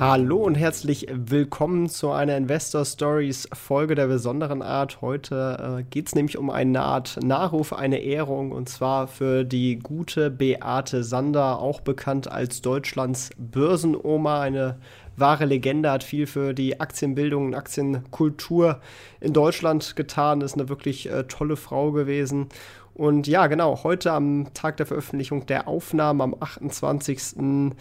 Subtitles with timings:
[0.00, 5.02] Hallo und herzlich willkommen zu einer Investor Stories Folge der besonderen Art.
[5.02, 9.78] Heute äh, geht es nämlich um eine Art Nachruf, eine Ehrung und zwar für die
[9.78, 14.78] gute Beate Sander, auch bekannt als Deutschlands Börsenoma, eine
[15.18, 18.80] wahre Legende, hat viel für die Aktienbildung und Aktienkultur
[19.20, 22.48] in Deutschland getan, ist eine wirklich äh, tolle Frau gewesen.
[22.94, 27.74] Und ja, genau, heute am Tag der Veröffentlichung der Aufnahme am 28.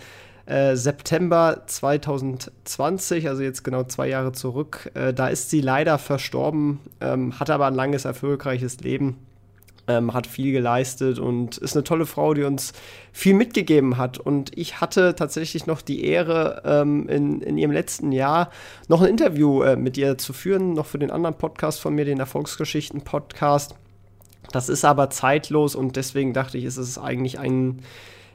[0.49, 4.89] Äh, September 2020, also jetzt genau zwei Jahre zurück.
[4.95, 9.17] Äh, da ist sie leider verstorben, ähm, hat aber ein langes, erfolgreiches Leben.
[9.88, 12.73] Ähm, hat viel geleistet und ist eine tolle Frau, die uns
[13.11, 14.17] viel mitgegeben hat.
[14.17, 18.50] Und ich hatte tatsächlich noch die Ehre, ähm, in, in ihrem letzten Jahr
[18.88, 22.06] noch ein Interview äh, mit ihr zu führen, noch für den anderen Podcast von mir,
[22.06, 23.75] den Erfolgsgeschichten-Podcast.
[24.52, 27.84] Das ist aber zeitlos und deswegen dachte ich, ist es eigentlich ein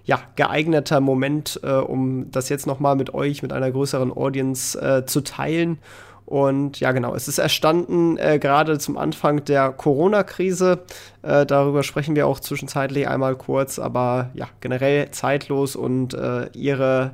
[0.04, 5.06] ja, geeigneter Moment, äh, um das jetzt nochmal mit euch, mit einer größeren Audience äh,
[5.06, 5.78] zu teilen.
[6.26, 10.80] Und ja, genau, es ist erstanden äh, gerade zum Anfang der Corona-Krise.
[11.22, 17.12] Äh, darüber sprechen wir auch zwischenzeitlich einmal kurz, aber ja, generell zeitlos und äh, ihre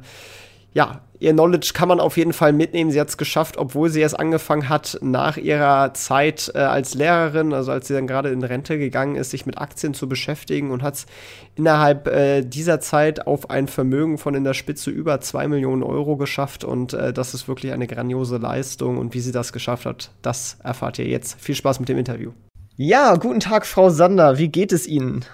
[0.72, 2.90] ja, ihr Knowledge kann man auf jeden Fall mitnehmen.
[2.90, 7.52] Sie hat es geschafft, obwohl sie erst angefangen hat, nach ihrer Zeit äh, als Lehrerin,
[7.52, 10.82] also als sie dann gerade in Rente gegangen ist, sich mit Aktien zu beschäftigen und
[10.82, 11.06] hat es
[11.54, 16.16] innerhalb äh, dieser Zeit auf ein Vermögen von in der Spitze über 2 Millionen Euro
[16.16, 16.64] geschafft.
[16.64, 18.98] Und äh, das ist wirklich eine grandiose Leistung.
[18.98, 21.40] Und wie sie das geschafft hat, das erfahrt ihr jetzt.
[21.40, 22.32] Viel Spaß mit dem Interview.
[22.76, 24.38] Ja, guten Tag, Frau Sander.
[24.38, 25.24] Wie geht es Ihnen?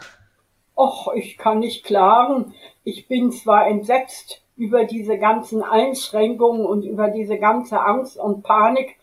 [0.77, 2.55] Och, ich kann nicht klagen.
[2.83, 8.96] Ich bin zwar entsetzt, über diese ganzen Einschränkungen und über diese ganze Angst und Panik.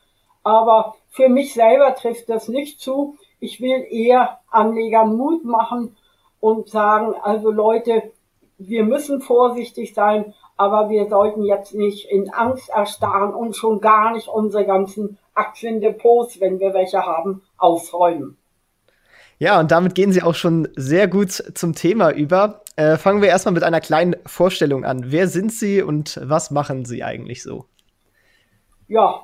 [0.43, 3.17] Aber für mich selber trifft das nicht zu.
[3.39, 5.95] Ich will eher Anlegern Mut machen
[6.39, 8.11] und sagen, also Leute,
[8.57, 14.13] wir müssen vorsichtig sein, aber wir sollten jetzt nicht in Angst erstarren und schon gar
[14.13, 18.37] nicht unsere ganzen Aktiendepots, wenn wir welche haben, aufräumen.
[19.39, 22.62] Ja, und damit gehen Sie auch schon sehr gut zum Thema über.
[22.75, 25.11] Äh, fangen wir erstmal mit einer kleinen Vorstellung an.
[25.11, 27.65] Wer sind Sie und was machen Sie eigentlich so?
[28.87, 29.23] Ja,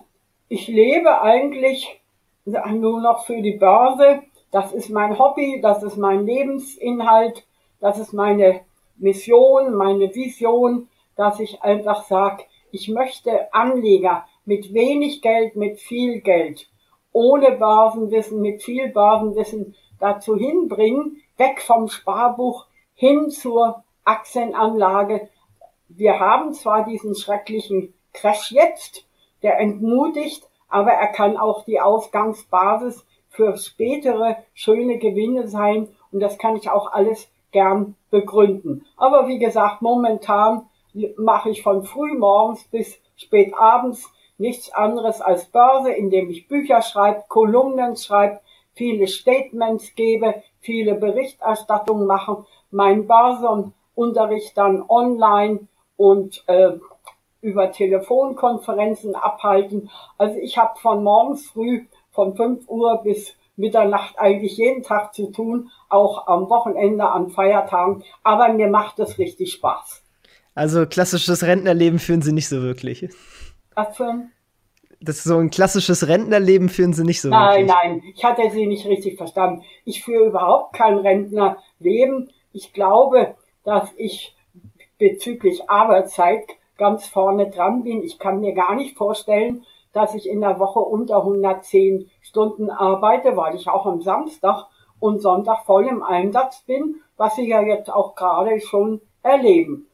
[0.50, 2.00] ich lebe eigentlich
[2.46, 4.22] nur noch für die Börse.
[4.52, 7.46] Das ist mein Hobby, das ist mein Lebensinhalt,
[7.80, 8.62] das ist meine
[8.98, 16.22] Mission, meine Vision, dass ich einfach sage, ich möchte Anleger mit wenig Geld, mit viel
[16.22, 16.68] Geld,
[17.12, 22.66] ohne Börsenwissen, mit viel Börsenwissen dazu hinbringen, weg vom Sparbuch
[23.00, 25.30] hin zur Aktienanlage.
[25.88, 29.06] Wir haben zwar diesen schrecklichen Crash jetzt,
[29.42, 36.38] der entmutigt, aber er kann auch die Ausgangsbasis für spätere schöne Gewinne sein und das
[36.38, 38.86] kann ich auch alles gern begründen.
[38.98, 40.68] Aber wie gesagt, momentan
[41.16, 46.82] mache ich von früh morgens bis spät abends nichts anderes als Börse, indem ich Bücher
[46.82, 48.42] schreibe, Kolumnen schreibe,
[48.74, 56.72] viele Statements gebe, viele Berichterstattungen mache mein Börsenunterricht dann online und äh,
[57.42, 59.90] über Telefonkonferenzen abhalten.
[60.18, 65.32] Also ich habe von morgens früh von 5 Uhr bis Mitternacht eigentlich jeden Tag zu
[65.32, 68.04] tun, auch am Wochenende, an Feiertagen.
[68.24, 70.04] Aber mir macht es richtig Spaß.
[70.56, 73.10] Also klassisches Rentnerleben führen Sie nicht so wirklich.
[73.76, 74.32] Was für ein?
[75.02, 77.68] Das ist so ein klassisches Rentnerleben führen Sie nicht so nein, wirklich.
[77.68, 79.64] Nein, nein, ich hatte Sie nicht richtig verstanden.
[79.86, 82.30] Ich führe überhaupt kein Rentnerleben.
[82.52, 84.36] Ich glaube, dass ich
[84.98, 86.44] bezüglich Arbeitszeit
[86.78, 88.04] ganz vorne dran bin.
[88.04, 93.36] Ich kann mir gar nicht vorstellen, dass ich in der Woche unter 110 Stunden arbeite,
[93.36, 94.68] weil ich auch am Samstag
[95.00, 99.88] und Sonntag voll im Einsatz bin, was Sie ja jetzt auch gerade schon erleben.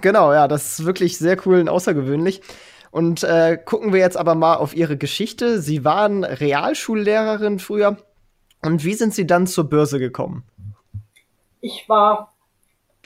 [0.00, 2.42] Genau, ja, das ist wirklich sehr cool und außergewöhnlich.
[2.90, 5.60] Und äh, gucken wir jetzt aber mal auf Ihre Geschichte.
[5.60, 7.96] Sie waren Realschullehrerin früher.
[8.62, 10.44] Und wie sind Sie dann zur Börse gekommen?
[11.64, 12.34] Ich war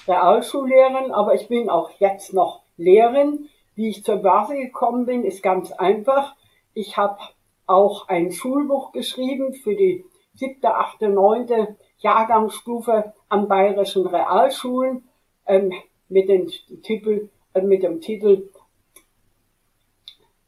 [0.09, 3.49] Realschullehrerin, aber ich bin auch jetzt noch Lehrerin.
[3.77, 6.35] Wie ich zur Börse gekommen bin, ist ganz einfach.
[6.75, 7.21] Ich habe
[7.69, 15.09] auch ein Schulbuch geschrieben für die siebte, achte, neunte Jahrgangsstufe an bayerischen Realschulen
[15.47, 15.73] ähm,
[16.09, 16.49] mit, dem
[16.83, 18.51] Titel, äh, mit dem Titel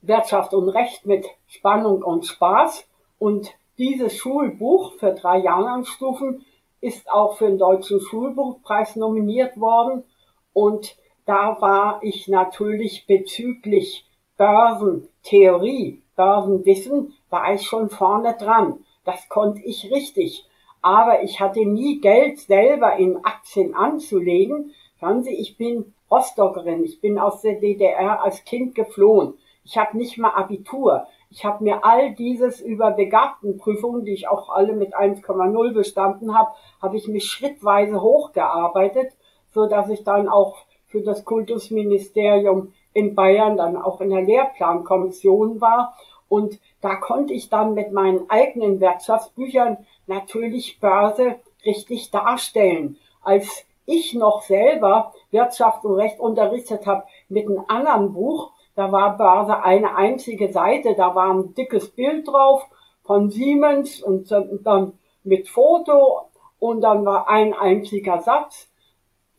[0.03, 2.89] Wirtschaft und Recht mit Spannung und Spaß.
[3.21, 6.45] Und dieses Schulbuch für drei Jahrgangsstufen
[6.81, 10.05] ist auch für den Deutschen Schulbuchpreis nominiert worden.
[10.53, 10.97] Und
[11.27, 14.07] da war ich natürlich bezüglich
[14.37, 18.85] Börsentheorie, Börsenwissen, war ich schon vorne dran.
[19.05, 20.47] Das konnte ich richtig.
[20.83, 24.73] Aber ich hatte nie Geld selber in Aktien anzulegen.
[24.99, 26.85] Schauen Sie, ich bin Rostockerin.
[26.85, 29.35] Ich bin aus der DDR als Kind geflohen.
[29.65, 31.07] Ich habe nicht mal Abitur.
[31.31, 36.51] Ich habe mir all dieses über Begabtenprüfungen, die ich auch alle mit 1,0 bestanden habe,
[36.83, 39.13] habe ich mich schrittweise hochgearbeitet,
[39.55, 45.61] so dass ich dann auch für das Kultusministerium in Bayern dann auch in der Lehrplankommission
[45.61, 45.97] war.
[46.29, 49.79] Und da konnte ich dann mit meinen eigenen Wirtschaftsbüchern
[50.09, 52.99] natürlich Börse richtig darstellen.
[53.23, 59.17] Als ich noch selber Wirtschaft und Recht unterrichtet habe mit einem anderen Buch, da war
[59.17, 62.67] Börse eine einzige Seite, da war ein dickes Bild drauf
[63.03, 64.93] von Siemens und dann
[65.25, 66.29] mit Foto
[66.59, 68.69] und dann war ein einziger Satz.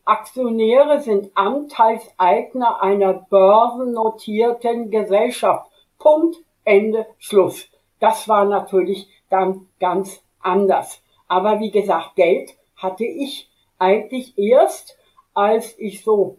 [0.04, 5.70] Aktionäre sind Anteilseigner einer börsennotierten Gesellschaft.
[5.98, 7.68] Punkt, Ende, Schluss.
[8.00, 11.00] Das war natürlich dann ganz anders.
[11.28, 13.48] Aber wie gesagt, Geld hatte ich
[13.78, 14.98] eigentlich erst,
[15.34, 16.38] als ich so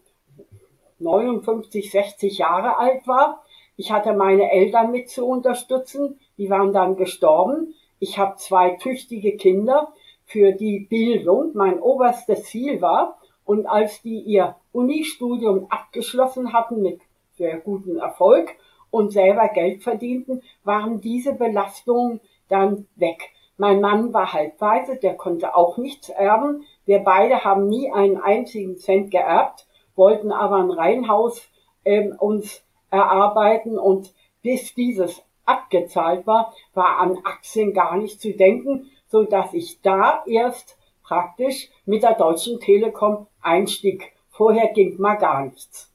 [1.00, 3.44] 59, 60 Jahre alt war.
[3.76, 6.20] Ich hatte meine Eltern mit zu unterstützen.
[6.38, 7.74] Die waren dann gestorben.
[8.00, 9.94] Ich habe zwei tüchtige Kinder,
[10.26, 13.18] für die Bildung mein oberstes Ziel war.
[13.46, 17.02] Und als die ihr Unistudium abgeschlossen hatten mit
[17.34, 18.56] sehr gutem Erfolg
[18.90, 23.32] und selber Geld verdienten, waren diese Belastungen dann weg.
[23.58, 26.64] Mein Mann war halbweise, der konnte auch nichts erben.
[26.86, 31.42] Wir beide haben nie einen einzigen Cent geerbt, wollten aber ein Reihenhaus
[31.86, 38.90] ähm, uns erarbeiten und bis dieses abgezahlt war, war an Aktien gar nicht zu denken,
[39.08, 44.14] so dass ich da erst praktisch mit der Deutschen Telekom einstieg.
[44.30, 45.92] Vorher ging mal gar nichts.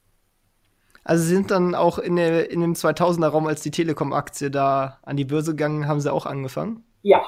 [1.03, 4.99] Also Sie sind dann auch in, der, in dem 2000er Raum, als die Telekom-Aktie da
[5.03, 6.85] an die Börse gegangen, haben Sie auch angefangen?
[7.03, 7.23] Ja.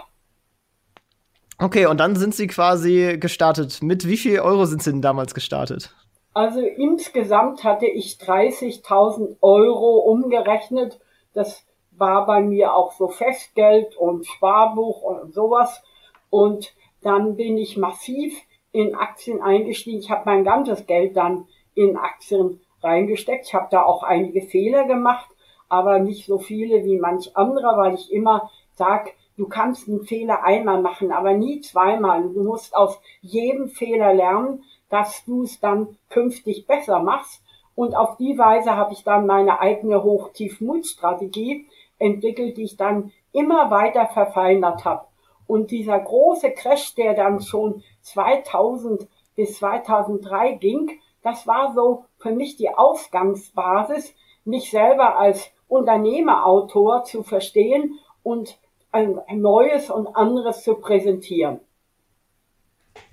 [1.56, 3.82] Okay, und dann sind Sie quasi gestartet.
[3.82, 5.94] Mit wie viel Euro sind Sie denn damals gestartet?
[6.32, 11.00] Also insgesamt hatte ich 30.000 Euro umgerechnet.
[11.34, 15.82] Das war bei mir auch so Festgeld und Sparbuch und sowas.
[16.30, 16.72] Und
[17.02, 18.40] dann bin ich massiv
[18.72, 19.98] in Aktien eingestiegen.
[19.98, 23.46] Ich habe mein ganzes Geld dann in Aktien reingesteckt.
[23.46, 25.28] Ich habe da auch einige Fehler gemacht,
[25.68, 30.44] aber nicht so viele wie manch anderer, weil ich immer sag, du kannst einen Fehler
[30.44, 32.22] einmal machen, aber nie zweimal.
[32.22, 37.42] Du musst aus jedem Fehler lernen, dass du es dann künftig besser machst.
[37.74, 41.66] Und auf die Weise habe ich dann meine eigene Hoch-Tief-Mut-Strategie
[41.98, 45.06] entwickelt, die ich dann immer weiter verfeinert habe.
[45.46, 52.32] Und dieser große Crash, der dann schon 2000 bis 2003 ging, das war so für
[52.32, 54.14] mich die Ausgangsbasis,
[54.44, 58.58] mich selber als Unternehmerautor zu verstehen und
[58.92, 61.60] ein Neues und anderes zu präsentieren.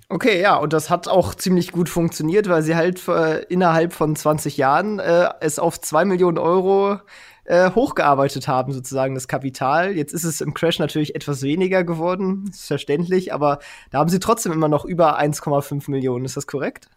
[0.10, 4.16] Okay, ja, und das hat auch ziemlich gut funktioniert, weil sie halt äh, innerhalb von
[4.16, 7.00] 20 Jahren äh, es auf 2 Millionen Euro
[7.44, 9.92] äh, hochgearbeitet haben, sozusagen das Kapital.
[9.98, 13.60] Jetzt ist es im Crash natürlich etwas weniger geworden, ist verständlich, aber
[13.92, 16.24] da haben sie trotzdem immer noch über 1,5 Millionen.
[16.24, 16.88] Ist das korrekt?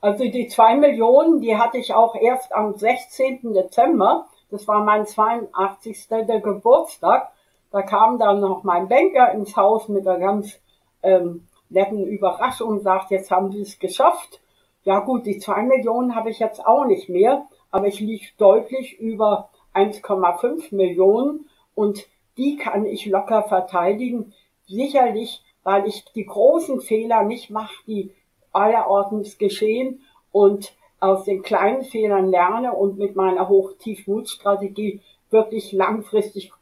[0.00, 3.52] Also die 2 Millionen, die hatte ich auch erst am 16.
[3.52, 4.28] Dezember.
[4.50, 6.08] Das war mein 82.
[6.42, 7.32] Geburtstag.
[7.70, 10.58] Da kam dann noch mein Banker ins Haus mit einer ganz
[11.02, 14.40] ähm, netten Überraschung und sagt, jetzt haben sie es geschafft.
[14.84, 18.98] Ja gut, die 2 Millionen habe ich jetzt auch nicht mehr, aber ich liege deutlich
[19.00, 22.06] über 1,5 Millionen und
[22.36, 24.32] die kann ich locker verteidigen.
[24.66, 28.12] Sicherlich, weil ich die großen Fehler nicht mache, die
[28.52, 30.00] allerortens geschehen
[30.32, 36.52] und aus den kleinen Fehlern lerne und mit meiner Hoch-Tief-Mut-Strategie wirklich langfristig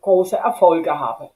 [0.00, 1.30] große Erfolge habe.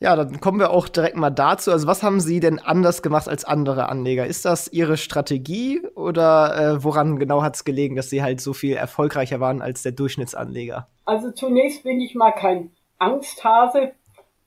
[0.00, 1.72] Ja, dann kommen wir auch direkt mal dazu.
[1.72, 4.26] Also, was haben Sie denn anders gemacht als andere Anleger?
[4.26, 8.52] Ist das Ihre Strategie oder äh, woran genau hat es gelegen, dass Sie halt so
[8.52, 10.88] viel erfolgreicher waren als der Durchschnittsanleger?
[11.04, 13.92] Also, zunächst bin ich mal kein Angsthase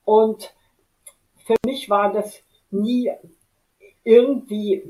[0.05, 0.53] und
[1.45, 3.11] für mich war das nie
[4.05, 4.83] irgendwie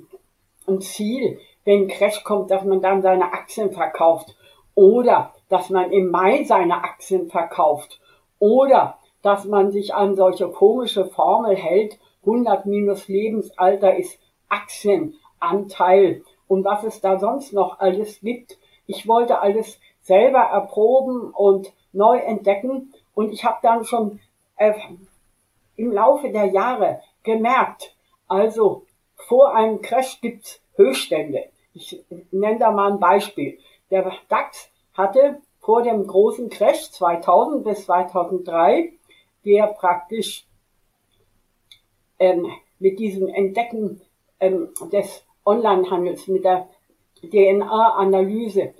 [0.68, 4.36] ein Ziel, wenn ein Crash kommt, dass man dann seine Aktien verkauft
[4.76, 8.00] oder dass man im Mai seine Aktien verkauft
[8.40, 12.00] oder dass man sich an solche komische Formel hält.
[12.22, 18.58] 100 minus Lebensalter ist Aktienanteil und was es da sonst noch alles gibt.
[18.86, 24.20] Ich wollte alles selber erproben und neu entdecken und ich habe dann schon
[24.58, 24.74] äh,
[25.76, 27.96] im Laufe der Jahre gemerkt.
[28.28, 28.86] Also
[29.16, 31.46] vor einem Crash gibt's Höchststände.
[31.74, 33.58] Ich nenne da mal ein Beispiel.
[33.90, 38.94] Der DAX hatte vor dem großen Crash 2000 bis 2003,
[39.46, 40.46] der praktisch
[42.20, 44.02] ähm, mit diesem Entdecken
[44.40, 46.68] ähm, des Onlinehandels, mit der
[47.24, 48.74] DNA-Analyse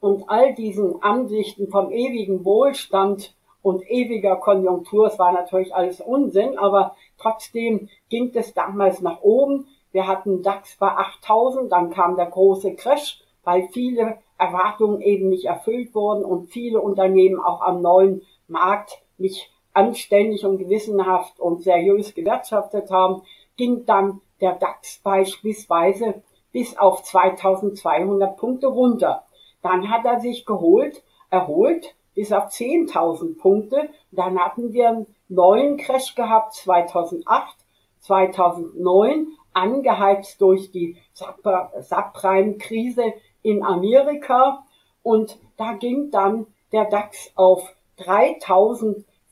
[0.00, 6.58] und all diesen Ansichten vom ewigen Wohlstand und ewiger Konjunktur, es war natürlich alles Unsinn,
[6.58, 9.66] aber trotzdem ging es damals nach oben.
[9.92, 15.46] Wir hatten DAX bei 8000, dann kam der große Crash, weil viele Erwartungen eben nicht
[15.46, 22.14] erfüllt wurden und viele Unternehmen auch am neuen Markt nicht anständig und gewissenhaft und seriös
[22.14, 23.22] gewirtschaftet haben,
[23.56, 29.24] ging dann der DAX beispielsweise bis auf 2200 Punkte runter.
[29.62, 33.88] Dann hat er sich geholt, erholt bis auf 10.000 Punkte.
[34.12, 37.56] Dann hatten wir einen neuen Crash gehabt 2008,
[38.00, 44.64] 2009, angeheizt durch die Subprime-Krise in Amerika.
[45.02, 47.74] Und da ging dann der DAX auf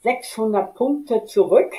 [0.02, 1.72] 3600 Punkte zurück.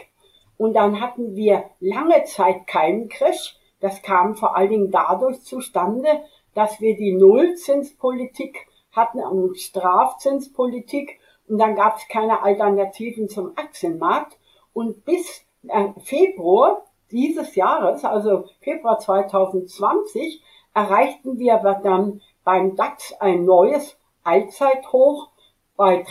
[0.58, 3.58] Und dann hatten wir lange Zeit keinen Crash.
[3.80, 6.08] Das kam vor allen Dingen dadurch zustande,
[6.54, 14.38] dass wir die Nullzinspolitik hatten und Strafzinspolitik und dann gab es keine Alternativen zum Aktienmarkt.
[14.74, 20.42] Und bis äh, Februar dieses Jahres, also Februar 2020,
[20.74, 25.30] erreichten wir dann beim DAX ein neues Allzeithoch
[25.76, 26.04] bei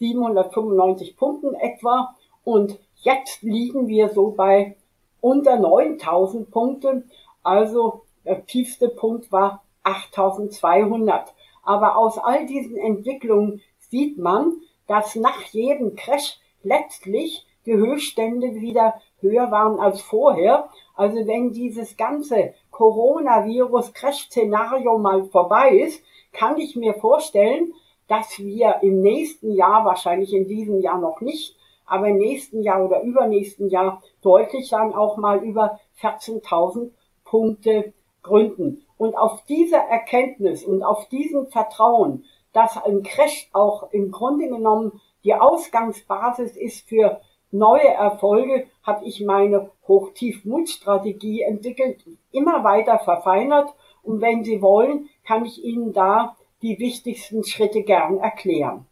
[0.00, 2.14] 13.795 Punkten etwa
[2.44, 4.76] und jetzt liegen wir so bei
[5.20, 7.10] unter 9000 Punkten.
[7.42, 11.34] Also der tiefste Punkt war 8200.
[11.62, 14.52] Aber aus all diesen Entwicklungen sieht man,
[14.86, 20.70] dass nach jedem Crash letztlich die Höchststände wieder höher waren als vorher.
[20.94, 26.02] Also wenn dieses ganze Coronavirus-Crash-Szenario mal vorbei ist,
[26.32, 27.74] kann ich mir vorstellen,
[28.10, 32.84] dass wir im nächsten Jahr, wahrscheinlich in diesem Jahr noch nicht, aber im nächsten Jahr
[32.84, 36.90] oder übernächsten Jahr deutlich dann auch mal über 14.000
[37.24, 37.92] Punkte
[38.24, 38.84] gründen.
[38.98, 45.00] Und auf dieser Erkenntnis und auf diesem Vertrauen, dass ein Crash auch im Grunde genommen
[45.22, 47.20] die Ausgangsbasis ist für
[47.52, 52.02] neue Erfolge, habe ich meine Hochtief-Mut-Strategie entwickelt,
[52.32, 53.72] immer weiter verfeinert.
[54.02, 58.86] Und wenn Sie wollen, kann ich Ihnen da die wichtigsten Schritte gern erklären.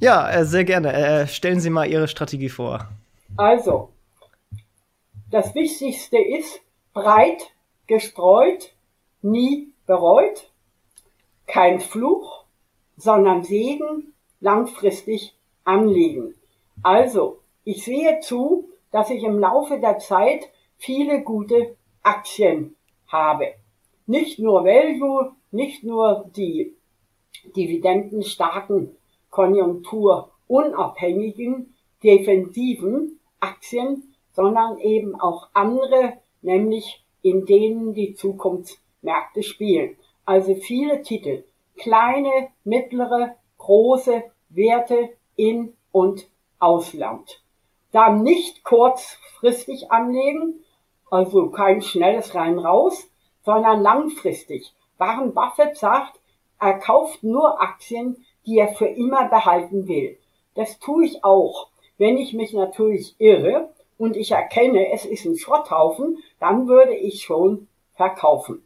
[0.00, 0.92] Ja, äh, sehr gerne.
[0.92, 2.88] Äh, stellen Sie mal Ihre Strategie vor.
[3.36, 3.90] Also,
[5.30, 6.60] das Wichtigste ist
[6.92, 7.52] breit
[7.86, 8.74] gestreut,
[9.22, 10.50] nie bereut,
[11.46, 12.44] kein Fluch,
[12.96, 16.34] sondern Segen langfristig anlegen.
[16.82, 22.74] Also, ich sehe zu, dass ich im Laufe der Zeit viele gute Aktien
[23.06, 23.54] habe.
[24.06, 26.74] Nicht nur Value, nicht nur die
[27.56, 28.94] dividendenstarken
[29.30, 39.96] konjunkturunabhängigen defensiven Aktien, sondern eben auch andere, nämlich in denen die Zukunftsmärkte spielen.
[40.24, 41.42] Also viele Titel,
[41.76, 47.42] kleine, mittlere, große Werte in und Ausland.
[47.90, 50.60] Dann nicht kurzfristig anlegen,
[51.10, 53.08] also kein schnelles rein raus,
[53.44, 54.72] sondern langfristig.
[54.98, 56.20] Warren Buffett sagt,
[56.62, 60.18] er kauft nur Aktien, die er für immer behalten will.
[60.54, 61.68] Das tue ich auch.
[61.98, 67.22] Wenn ich mich natürlich irre und ich erkenne, es ist ein Schrotthaufen, dann würde ich
[67.22, 68.64] schon verkaufen.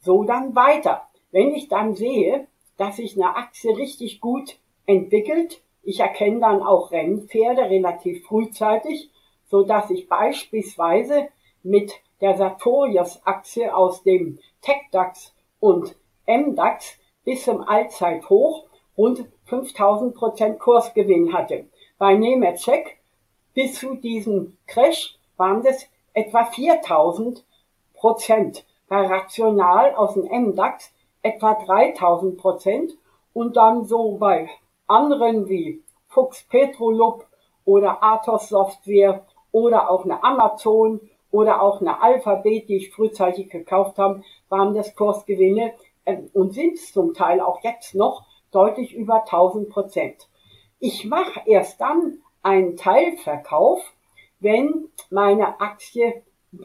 [0.00, 1.02] So dann weiter.
[1.30, 6.92] Wenn ich dann sehe, dass sich eine Aktie richtig gut entwickelt, ich erkenne dann auch
[6.92, 9.10] Rennpferde relativ frühzeitig,
[9.46, 11.28] so dass ich beispielsweise
[11.62, 16.98] mit der Sartorius-Aktie aus dem TechDAX und MDAX
[17.28, 18.64] bis zum Allzeithoch
[18.96, 21.66] rund 5000 Prozent Kursgewinn hatte.
[21.98, 22.96] Bei Nemetschek
[23.52, 27.44] bis zu diesem Crash waren das etwa 4000
[27.92, 28.64] Prozent.
[28.88, 32.92] Bei Rational aus dem MDAX etwa 3000 Prozent
[33.34, 34.48] und dann so bei
[34.86, 37.26] anderen wie Fuchs Petrolub
[37.66, 40.98] oder Athos Software oder auch eine Amazon
[41.30, 45.74] oder auch eine Alphabet, die ich frühzeitig gekauft habe, waren das Kursgewinne
[46.32, 50.28] und sind zum Teil auch jetzt noch deutlich über 1000 Prozent.
[50.78, 53.80] Ich mache erst dann einen Teilverkauf,
[54.40, 56.22] wenn meine Aktie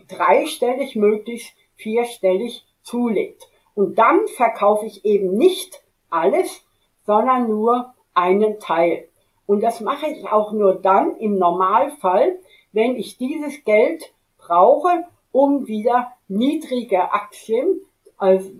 [0.08, 3.50] dreistellig, möglichst vierstellig zulegt.
[3.76, 6.64] Und dann verkaufe ich eben nicht alles,
[7.06, 9.10] sondern nur einen Teil.
[9.46, 12.40] Und das mache ich auch nur dann im Normalfall,
[12.72, 17.82] wenn ich dieses Geld brauche, um wieder niedrige Aktien,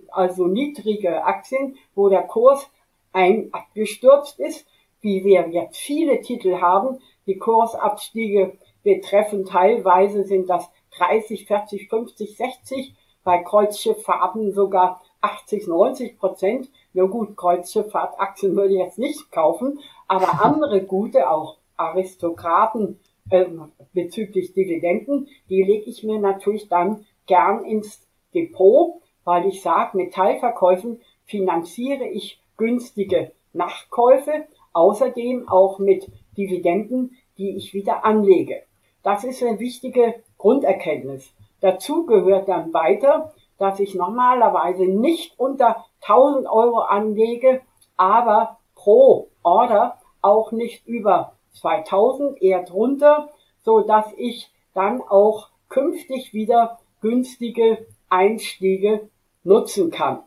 [0.08, 2.68] also, niedrige Aktien, wo der Kurs
[3.12, 4.66] ein abgestürzt ist,
[5.00, 6.98] wie wir jetzt viele Titel haben.
[7.26, 12.94] Die Kursabstiege betreffen teilweise sind das 30, 40, 50, 60,
[13.24, 16.70] bei Kreuzschifffahrten sogar 80, 90 Prozent.
[16.92, 23.46] Na gut, Kreuzschifffahrtaktien würde ich jetzt nicht kaufen, aber andere gute, auch Aristokraten äh,
[23.94, 30.14] bezüglich Dividenden, die lege ich mir natürlich dann gern ins Depot, weil ich sage, mit
[30.14, 38.62] Teilverkäufen finanziere ich günstige Nachkäufe, außerdem auch mit Dividenden, die ich wieder anlege.
[39.02, 41.32] Das ist eine wichtige Grunderkenntnis.
[41.60, 47.60] Dazu gehört dann weiter, dass ich normalerweise nicht unter 1000 Euro anlege,
[47.96, 53.30] aber pro Order auch nicht über 2000, eher drunter,
[53.62, 59.08] so dass ich dann auch künftig wieder günstige Einstiege
[59.44, 60.22] nutzen kann.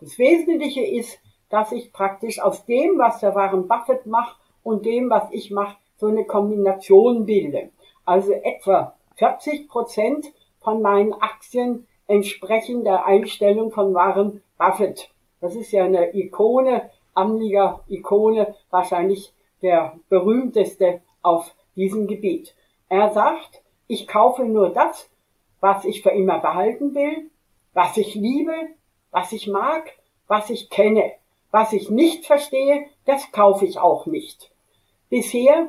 [0.00, 1.18] Das Wesentliche ist,
[1.48, 5.76] dass ich praktisch aus dem, was der Warren Buffett macht und dem, was ich mache,
[5.96, 7.70] so eine Kombination bilde.
[8.04, 15.10] Also etwa 40 Prozent von meinen Aktien entsprechen der Einstellung von Warren Buffett.
[15.40, 22.54] Das ist ja eine Ikone, Anlieger-Ikone, wahrscheinlich der berühmteste auf diesem Gebiet.
[22.88, 25.10] Er sagt, ich kaufe nur das,
[25.60, 27.30] was ich für immer behalten will,
[27.72, 28.54] was ich liebe,
[29.10, 29.92] was ich mag,
[30.26, 31.12] was ich kenne.
[31.50, 34.50] Was ich nicht verstehe, das kaufe ich auch nicht.
[35.10, 35.68] Bisher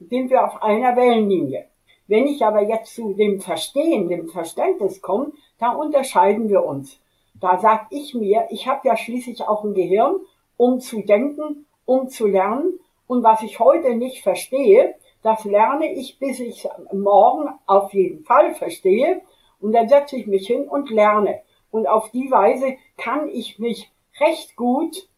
[0.00, 1.66] sind wir auf einer Wellenlinie.
[2.08, 6.98] Wenn ich aber jetzt zu dem Verstehen, dem Verständnis komme, da unterscheiden wir uns.
[7.40, 10.16] Da sag ich mir, ich habe ja schließlich auch ein Gehirn,
[10.56, 12.80] um zu denken, um zu lernen.
[13.06, 18.54] Und was ich heute nicht verstehe, das lerne ich, bis ich morgen auf jeden Fall
[18.54, 19.22] verstehe.
[19.60, 21.40] Und dann setze ich mich hin und lerne.
[21.70, 25.08] Und auf die Weise kann ich mich recht gut,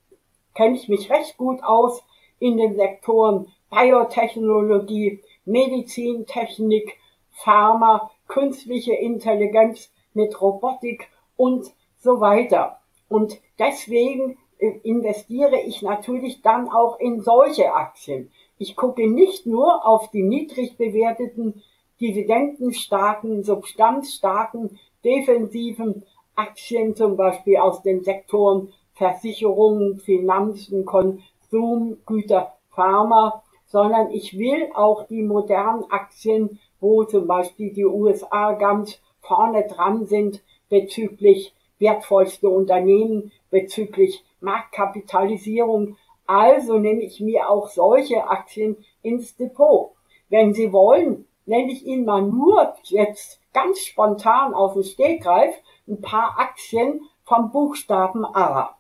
[0.55, 2.03] kenne ich mich recht gut aus
[2.39, 6.99] in den Sektoren Biotechnologie, Medizintechnik,
[7.31, 12.81] Pharma, künstliche Intelligenz mit Robotik und so weiter.
[13.09, 18.31] Und deswegen äh, investiere ich natürlich dann auch in solche Aktien.
[18.59, 21.63] Ich gucke nicht nur auf die niedrig bewerteten,
[22.03, 34.11] dividendenstarken, substanzstarken, defensiven Aktien, zum Beispiel aus den Sektoren Versicherungen, Finanzen, Konsum, Güter, Pharma, sondern
[34.11, 40.43] ich will auch die modernen Aktien, wo zum Beispiel die USA ganz vorne dran sind
[40.69, 45.97] bezüglich wertvollste Unternehmen, bezüglich Marktkapitalisierung.
[46.27, 49.93] Also nehme ich mir auch solche Aktien ins Depot.
[50.29, 55.55] Wenn Sie wollen, nenne ich Ihnen mal nur jetzt ganz spontan aus dem Stegreif
[55.87, 58.77] ein paar Aktien vom Buchstaben A.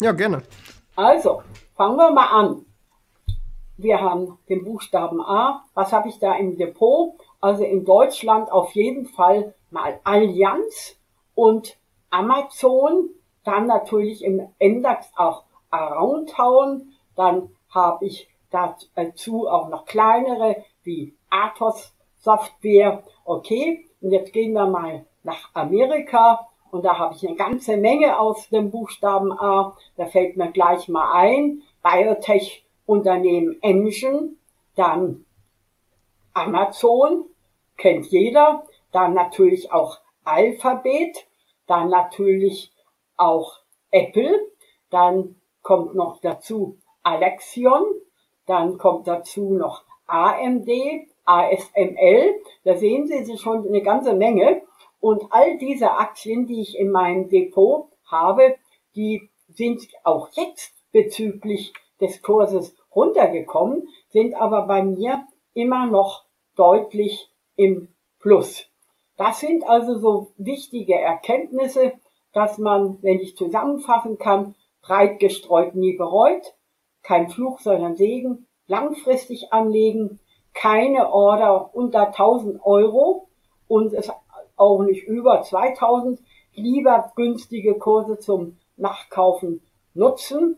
[0.00, 0.42] Ja, gerne.
[0.96, 1.42] Also,
[1.76, 2.66] fangen wir mal an.
[3.76, 5.64] Wir haben den Buchstaben A.
[5.74, 7.14] Was habe ich da im Depot?
[7.40, 10.96] Also in Deutschland auf jeden Fall mal Allianz
[11.34, 11.78] und
[12.10, 13.10] Amazon.
[13.44, 16.92] Dann natürlich im Index auch Aroundtown.
[17.14, 23.02] Dann habe ich dazu auch noch kleinere wie Athos Software.
[23.24, 26.48] Okay, und jetzt gehen wir mal nach Amerika.
[26.70, 29.76] Und da habe ich eine ganze Menge aus dem Buchstaben A.
[29.96, 31.62] Da fällt mir gleich mal ein.
[31.82, 34.30] Biotech-Unternehmen Engine,
[34.74, 35.24] dann
[36.34, 37.24] Amazon,
[37.76, 41.26] kennt jeder, dann natürlich auch Alphabet,
[41.66, 42.72] dann natürlich
[43.16, 43.56] auch
[43.90, 44.38] Apple,
[44.90, 47.82] dann kommt noch dazu Alexion,
[48.46, 50.68] dann kommt dazu noch AMD,
[51.28, 54.62] ASML, da sehen Sie schon eine ganze Menge.
[55.00, 58.56] Und all diese Aktien, die ich in meinem Depot habe,
[58.96, 66.24] die sind auch jetzt bezüglich des Kurses runtergekommen, sind aber bei mir immer noch
[66.56, 68.66] deutlich im Plus.
[69.16, 71.92] Das sind also so wichtige Erkenntnisse,
[72.32, 76.54] dass man, wenn ich zusammenfassen kann, breit gestreut nie bereut,
[77.02, 80.20] kein Fluch, sondern Segen, langfristig anlegen,
[80.60, 83.28] keine Order unter 1000 Euro
[83.68, 84.10] und es
[84.56, 86.20] auch nicht über 2000,
[86.54, 89.62] lieber günstige Kurse zum Nachkaufen
[89.94, 90.56] nutzen.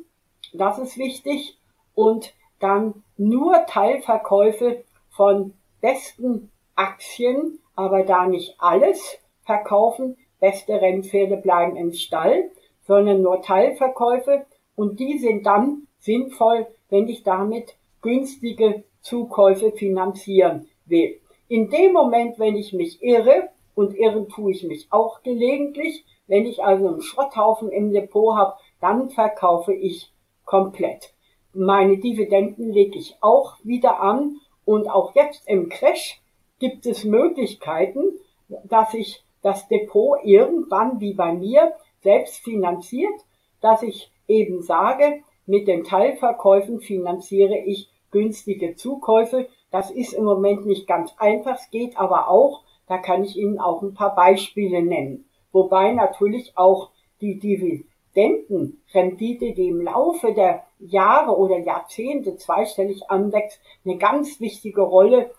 [0.55, 1.59] Das ist wichtig.
[1.95, 10.17] Und dann nur Teilverkäufe von besten Aktien, aber da nicht alles verkaufen.
[10.41, 12.51] Beste Rennpferde bleiben im Stall,
[12.87, 14.47] sondern nur Teilverkäufe.
[14.77, 21.21] Und die sind dann sinnvoll, wenn ich damit günstige Zukäufe finanzieren will.
[21.49, 26.45] In dem Moment, wenn ich mich irre, und irren tue ich mich auch gelegentlich, wenn
[26.45, 30.13] ich also einen Schrotthaufen im Depot habe, dann verkaufe ich
[30.45, 31.15] komplett.
[31.53, 36.21] Meine Dividenden lege ich auch wieder an und auch jetzt im Crash
[36.59, 38.19] gibt es Möglichkeiten,
[38.65, 43.25] dass ich das Depot irgendwann wie bei mir selbst finanziert,
[43.61, 49.49] dass ich eben sage, mit den Teilverkäufen finanziere ich günstige Zukäufe.
[49.71, 52.63] Das ist im Moment nicht ganz einfach, es geht aber auch.
[52.87, 55.25] Da kann ich Ihnen auch ein paar Beispiele nennen.
[55.53, 63.99] Wobei natürlich auch die Dividendenrendite, die im Laufe der Jahre oder Jahrzehnte zweistellig anwächst, eine
[63.99, 65.31] ganz wichtige Rolle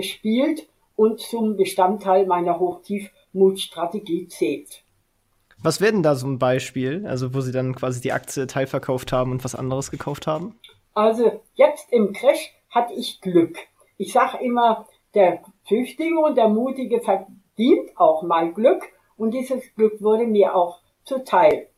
[0.00, 4.82] spielt und zum Bestandteil meiner Hochtiefmutstrategie zählt.
[5.60, 9.12] Was wäre denn da so ein Beispiel, also wo Sie dann quasi die Aktie teilverkauft
[9.12, 10.54] haben und was anderes gekauft haben?
[10.98, 13.56] Also jetzt im Crash hatte ich Glück.
[13.98, 18.82] Ich sage immer, der Tüchtige und der Mutige verdient auch mal Glück
[19.16, 21.68] und dieses Glück wurde mir auch zuteil.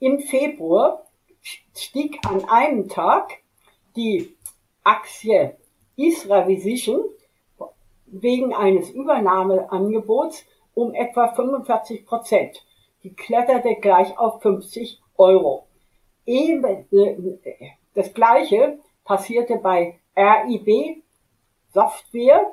[0.00, 1.06] Im Februar
[1.40, 3.38] stieg an einem Tag
[3.96, 4.36] die
[4.82, 5.56] Aktie
[5.96, 7.04] Isra-Vision
[8.04, 12.66] wegen eines Übernahmeangebots um etwa 45 Prozent.
[13.02, 15.68] Die kletterte gleich auf 50 Euro.
[16.26, 21.02] Eben, äh, das gleiche passierte bei RIB
[21.72, 22.46] Software.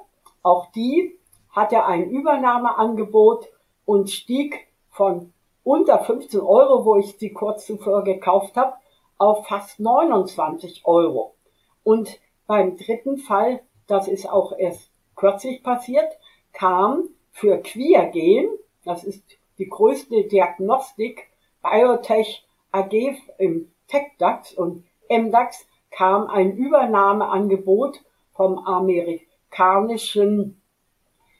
[0.43, 1.17] Auch die
[1.51, 3.47] hatte ein Übernahmeangebot
[3.85, 8.73] und stieg von unter 15 Euro, wo ich sie kurz zuvor gekauft habe,
[9.17, 11.35] auf fast 29 Euro.
[11.83, 16.11] Und beim dritten Fall, das ist auch erst kürzlich passiert,
[16.53, 18.49] kam für Queergen,
[18.83, 19.23] das ist
[19.57, 21.29] die größte Diagnostik,
[21.61, 22.93] Biotech AG
[23.37, 28.01] im TechDAX und MDAX, kam ein Übernahmeangebot
[28.33, 30.61] vom amerikanischen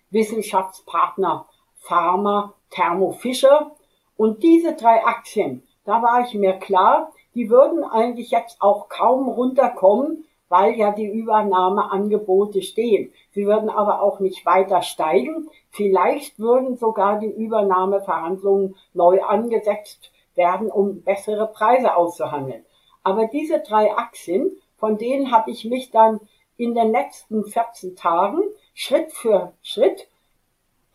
[0.10, 3.72] Wissenschaftspartner Pharma Thermo Fisher.
[4.18, 9.30] Und diese drei Aktien, da war ich mir klar, die würden eigentlich jetzt auch kaum
[9.30, 13.14] runterkommen, weil ja die Übernahmeangebote stehen.
[13.32, 15.50] Sie würden aber auch nicht weiter steigen.
[15.70, 22.66] Vielleicht würden sogar die Übernahmeverhandlungen neu angesetzt werden, um bessere Preise auszuhandeln.
[23.04, 26.20] Aber diese drei Aktien, von denen habe ich mich dann
[26.58, 28.42] in den letzten 14 Tagen
[28.74, 30.08] Schritt für Schritt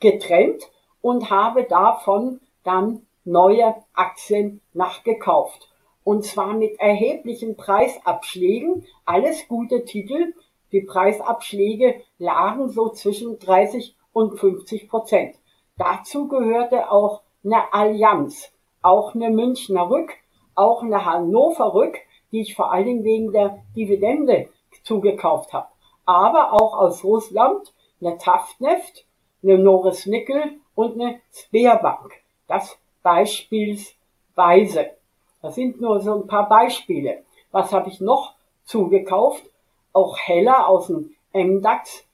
[0.01, 0.63] getrennt
[1.01, 5.69] und habe davon dann neue Aktien nachgekauft
[6.07, 8.87] und zwar mit erheblichen Preisabschlägen.
[9.05, 10.35] Alles gute Titel.
[10.71, 15.35] Die Preisabschläge lagen so zwischen 30 und 50 Prozent.
[15.77, 20.13] Dazu gehörte auch eine Allianz, auch eine Münchner Rück,
[20.57, 21.99] auch eine Hannover Rück,
[22.33, 24.49] die ich vor allen Dingen wegen der Dividende
[24.83, 25.69] zugekauft habe.
[26.05, 29.05] Aber auch aus Russland eine Taftneft,
[29.43, 32.13] eine Norris Nickel und eine Sperbank.
[32.49, 34.91] Das beispielsweise.
[35.43, 37.23] Das sind nur so ein paar Beispiele.
[37.53, 39.45] Was habe ich noch zugekauft?
[39.93, 42.05] Auch Heller aus dem MDAX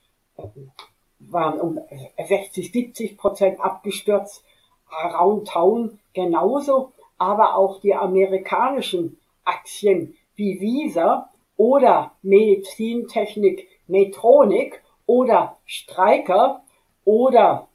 [1.18, 1.80] waren um
[2.18, 4.44] 60, 70 Prozent abgestürzt.
[4.90, 6.92] Around Town genauso.
[7.22, 16.62] Aber auch die amerikanischen Aktien wie Visa oder Medizintechnik Metronik oder Streiker
[17.04, 17.68] oder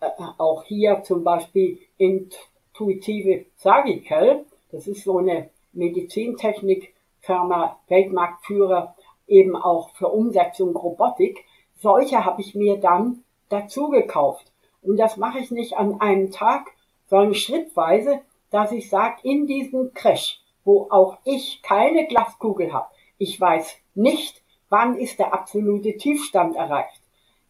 [0.00, 0.06] äh,
[0.38, 8.94] auch hier zum Beispiel Intuitive Surgical das ist so eine Medizintechnikfirma, Weltmarktführer,
[9.26, 11.44] eben auch für Umsetzung Robotik.
[11.74, 14.52] Solche habe ich mir dann dazu gekauft.
[14.82, 16.68] Und das mache ich nicht an einem Tag,
[17.08, 23.40] sondern schrittweise, dass ich sage, in diesem Crash, wo auch ich keine Glaskugel habe, ich
[23.40, 27.00] weiß nicht, wann ist der absolute Tiefstand erreicht.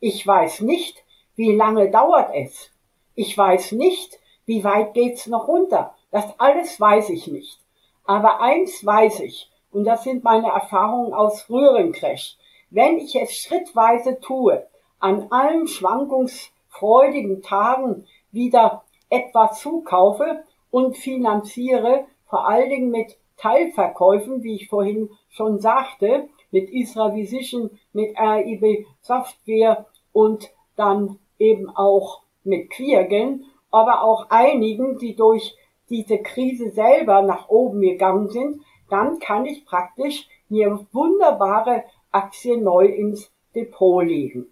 [0.01, 1.05] Ich weiß nicht,
[1.37, 2.71] wie lange dauert es.
[3.15, 5.95] Ich weiß nicht, wie weit geht's noch runter.
[6.11, 7.61] Das alles weiß ich nicht.
[8.05, 12.37] Aber eins weiß ich, und das sind meine Erfahrungen aus früheren Crash.
[12.71, 14.67] Wenn ich es schrittweise tue,
[14.99, 24.57] an allen schwankungsfreudigen Tagen wieder etwas zukaufe und finanziere, vor allen Dingen mit Teilverkäufen, wie
[24.57, 32.71] ich vorhin schon sagte, mit Isra Visition, mit RIB Software und dann eben auch mit
[32.71, 35.57] Quirgen, aber auch einigen, die durch
[35.89, 42.87] diese Krise selber nach oben gegangen sind, dann kann ich praktisch mir wunderbare Aktien neu
[42.87, 44.47] ins Depot legen.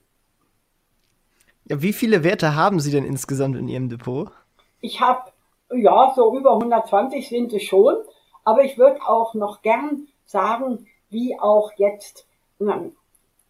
[1.66, 4.31] Ja, wie viele Werte haben Sie denn insgesamt in Ihrem Depot?
[4.81, 5.31] Ich habe,
[5.74, 7.96] ja, so über 120 sind es schon,
[8.44, 12.26] aber ich würde auch noch gern sagen, wie auch jetzt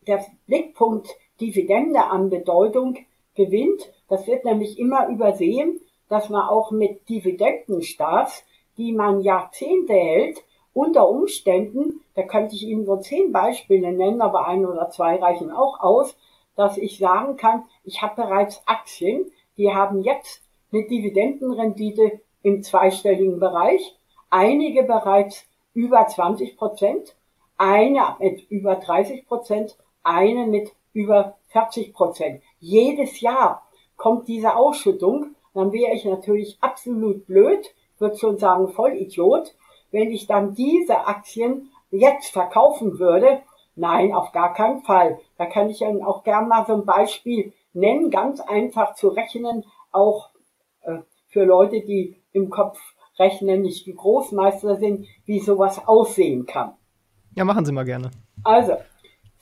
[0.07, 1.09] der Blickpunkt
[1.41, 2.99] Dividende an Bedeutung
[3.35, 3.93] gewinnt.
[4.09, 8.45] Das wird nämlich immer übersehen, dass man auch mit Dividendenstaats,
[8.77, 14.47] die man Jahrzehnte hält, unter Umständen, da könnte ich Ihnen so zehn Beispiele nennen, aber
[14.47, 16.17] ein oder zwei reichen auch aus,
[16.55, 23.41] dass ich sagen kann, ich habe bereits Aktien, die haben jetzt eine Dividendenrendite im zweistelligen
[23.41, 23.97] Bereich,
[24.31, 27.17] einige bereits über 20 Prozent,
[27.57, 32.43] eine mit über 30 Prozent, eine mit über 40 Prozent.
[32.59, 39.55] Jedes Jahr kommt diese Ausschüttung, dann wäre ich natürlich absolut blöd, würde schon sagen Vollidiot,
[39.91, 43.43] wenn ich dann diese Aktien jetzt verkaufen würde.
[43.75, 45.19] Nein, auf gar keinen Fall.
[45.37, 49.65] Da kann ich Ihnen auch gern mal so ein Beispiel nennen, ganz einfach zu rechnen,
[49.91, 50.31] auch
[51.29, 52.79] für Leute, die im Kopf
[53.19, 56.75] rechnen, nicht die Großmeister sind, wie sowas aussehen kann.
[57.35, 58.11] Ja, machen Sie mal gerne.
[58.45, 58.77] Also,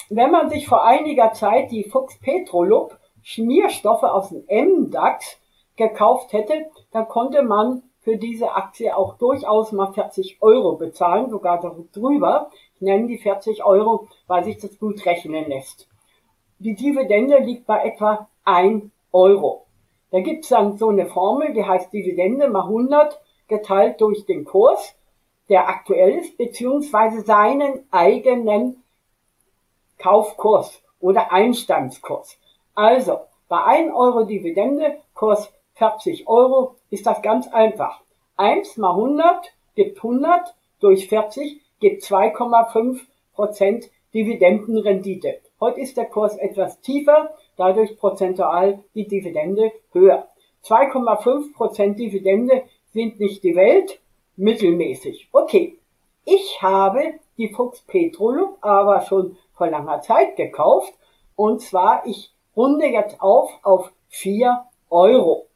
[0.08, 5.38] wenn man sich vor einiger Zeit die Fuchs Petrolub Schmierstoffe aus dem MDAX
[5.76, 11.60] gekauft hätte, dann konnte man für diese Aktie auch durchaus mal 40 Euro bezahlen, sogar
[11.92, 12.50] drüber.
[12.76, 15.88] Ich nenne die 40 Euro, weil sich das gut rechnen lässt.
[16.58, 19.65] Die Dividende liegt bei etwa 1 Euro.
[20.16, 24.96] Da gibt's dann so eine Formel, die heißt Dividende mal 100 geteilt durch den Kurs,
[25.50, 28.82] der aktuell ist, beziehungsweise seinen eigenen
[29.98, 32.38] Kaufkurs oder Einstandskurs.
[32.74, 33.18] Also,
[33.50, 38.00] bei 1 Euro Dividende, Kurs 40 Euro, ist das ganz einfach.
[38.38, 43.00] 1 mal 100 gibt 100 durch 40 gibt 2,5
[43.34, 45.42] Prozent Dividendenrendite.
[45.60, 50.28] Heute ist der Kurs etwas tiefer, dadurch prozentual die Dividende höher.
[50.64, 54.00] 2,5 Prozent Dividende sind nicht die Welt,
[54.36, 55.28] mittelmäßig.
[55.32, 55.78] Okay,
[56.24, 60.92] ich habe die Fuchs Petrolub aber schon vor langer Zeit gekauft
[61.34, 65.46] und zwar ich runde jetzt auf auf 4 Euro.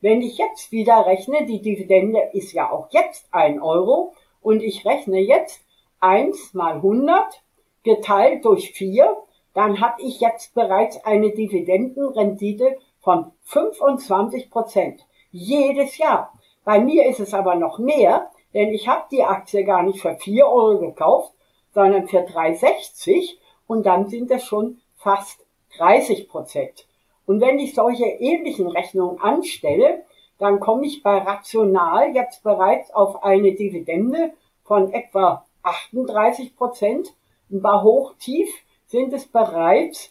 [0.00, 4.84] Wenn ich jetzt wieder rechne, die Dividende ist ja auch jetzt 1 Euro und ich
[4.84, 5.64] rechne jetzt
[6.00, 7.42] 1 mal 100
[7.82, 9.16] geteilt durch 4,
[9.56, 15.06] dann habe ich jetzt bereits eine Dividendenrendite von 25 Prozent.
[15.30, 16.34] Jedes Jahr.
[16.62, 20.14] Bei mir ist es aber noch mehr, denn ich habe die Aktie gar nicht für
[20.14, 21.32] 4 Euro gekauft,
[21.72, 25.46] sondern für 3,60 und dann sind es schon fast
[25.78, 26.86] 30 Prozent.
[27.24, 30.04] Und wenn ich solche ähnlichen Rechnungen anstelle,
[30.36, 37.14] dann komme ich bei Rational jetzt bereits auf eine Dividende von etwa 38 Prozent.
[37.48, 38.50] Und bei Hochtief
[38.96, 40.10] sind es bereits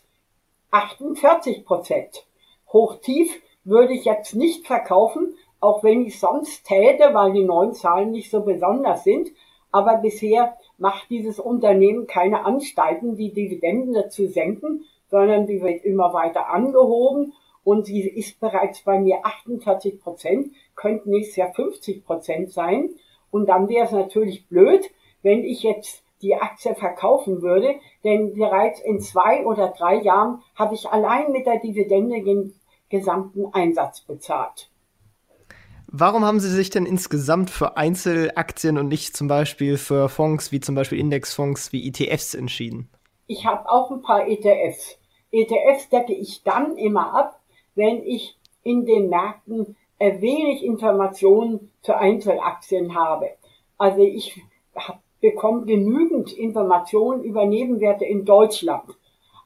[0.70, 2.28] 48 Prozent.
[2.72, 8.12] Hochtief würde ich jetzt nicht verkaufen, auch wenn ich sonst täte, weil die neuen Zahlen
[8.12, 9.32] nicht so besonders sind.
[9.72, 16.14] Aber bisher macht dieses Unternehmen keine Anstalten, die Dividenden zu senken, sondern die wird immer
[16.14, 22.52] weiter angehoben und sie ist bereits bei mir 48 Prozent, könnte nächstes Jahr 50 Prozent
[22.52, 22.92] sein.
[23.32, 24.92] Und dann wäre es natürlich blöd,
[25.24, 30.76] wenn ich jetzt die Aktie verkaufen würde, denn bereits in zwei oder drei Jahren habe
[30.76, 32.54] ich allein mit der Dividende den
[32.90, 34.70] gesamten Einsatz bezahlt.
[35.88, 40.60] Warum haben Sie sich denn insgesamt für Einzelaktien und nicht zum Beispiel für Fonds wie
[40.60, 42.90] zum Beispiel Indexfonds wie ETFs entschieden?
[43.28, 44.98] Ich habe auch ein paar ETFs.
[45.32, 47.40] ETFs decke ich dann immer ab,
[47.76, 53.30] wenn ich in den Märkten wenig Informationen zu Einzelaktien habe.
[53.78, 54.42] Also ich
[55.26, 58.96] bekomme genügend Informationen über Nebenwerte in Deutschland.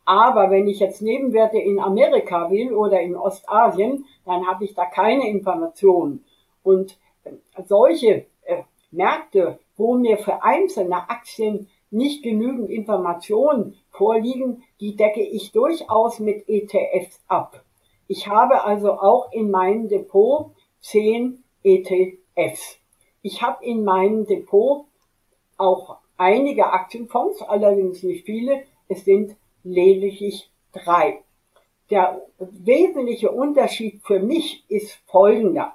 [0.03, 4.83] Aber wenn ich jetzt Nebenwerte in Amerika will oder in Ostasien, dann habe ich da
[4.83, 6.25] keine Informationen.
[6.63, 7.31] Und äh,
[7.65, 15.53] solche äh, Märkte, wo mir für einzelne Aktien nicht genügend Informationen vorliegen, die decke ich
[15.53, 17.63] durchaus mit ETFs ab.
[18.07, 22.79] Ich habe also auch in meinem Depot zehn ETFs.
[23.21, 24.88] Ich habe in meinem Depot
[25.59, 28.63] auch einige Aktienfonds, allerdings nicht viele.
[28.87, 31.21] Es sind lediglich drei.
[31.89, 35.73] Der wesentliche Unterschied für mich ist folgender.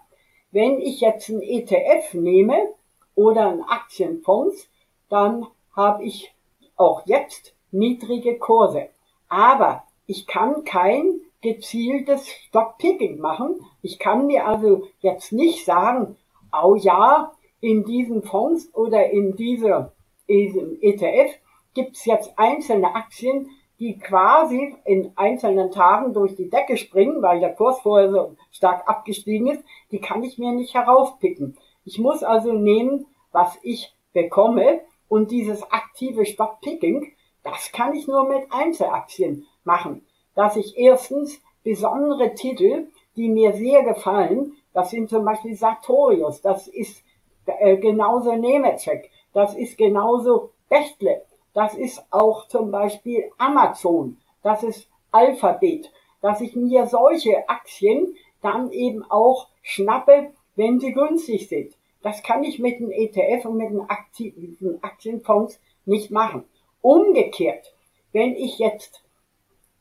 [0.50, 2.68] Wenn ich jetzt einen ETF nehme
[3.14, 4.68] oder einen Aktienfonds,
[5.08, 6.32] dann habe ich
[6.76, 8.88] auch jetzt niedrige Kurse.
[9.28, 13.60] Aber ich kann kein gezieltes Stockpicking machen.
[13.82, 16.16] Ich kann mir also jetzt nicht sagen,
[16.52, 17.32] oh ja,
[17.64, 19.88] in diesen Fonds oder in diesem
[20.28, 21.32] ETF
[21.72, 23.48] gibt es jetzt einzelne Aktien,
[23.78, 28.86] die quasi in einzelnen Tagen durch die Decke springen, weil der Kurs vorher so stark
[28.86, 31.56] abgestiegen ist, die kann ich mir nicht herauspicken.
[31.86, 38.28] Ich muss also nehmen, was ich bekomme und dieses aktive Stockpicking, das kann ich nur
[38.28, 40.06] mit Einzelaktien machen.
[40.34, 46.66] dass ich erstens besondere Titel, die mir sehr gefallen, das sind zum Beispiel Sartorius, das
[46.66, 47.03] ist
[47.46, 54.88] äh, genauso Nemetschek, das ist genauso Bechtle, das ist auch zum Beispiel Amazon, das ist
[55.12, 61.74] Alphabet, dass ich mir solche Aktien dann eben auch schnappe, wenn sie günstig sind.
[62.02, 66.44] Das kann ich mit dem ETF und mit den aktiven Aktienfonds nicht machen.
[66.82, 67.74] Umgekehrt,
[68.12, 69.02] wenn ich jetzt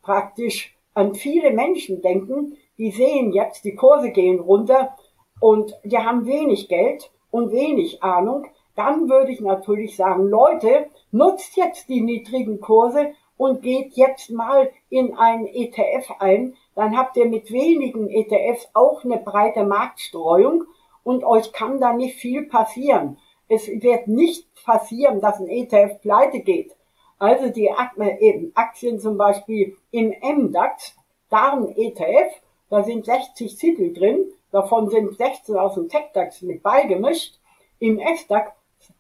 [0.02, 4.96] praktisch an viele Menschen denken, die sehen jetzt, die Kurse gehen runter
[5.40, 11.58] und die haben wenig Geld und wenig Ahnung, dann würde ich natürlich sagen, Leute, nutzt
[11.58, 17.26] jetzt die niedrigen Kurse und geht jetzt mal in einen ETF ein, dann habt ihr
[17.26, 20.66] mit wenigen ETFs auch eine breite Marktstreuung
[21.04, 23.18] und euch kann da nicht viel passieren.
[23.50, 26.76] Es wird nicht passieren, dass ein ETF pleite geht.
[27.18, 27.72] Also die
[28.54, 30.96] Aktien zum Beispiel im MDAX,
[31.32, 32.32] da ein ETF,
[32.70, 37.40] da sind 60 Titel drin, davon sind 16 aus dem TechDAX mit beigemischt.
[37.80, 38.52] Im SDAX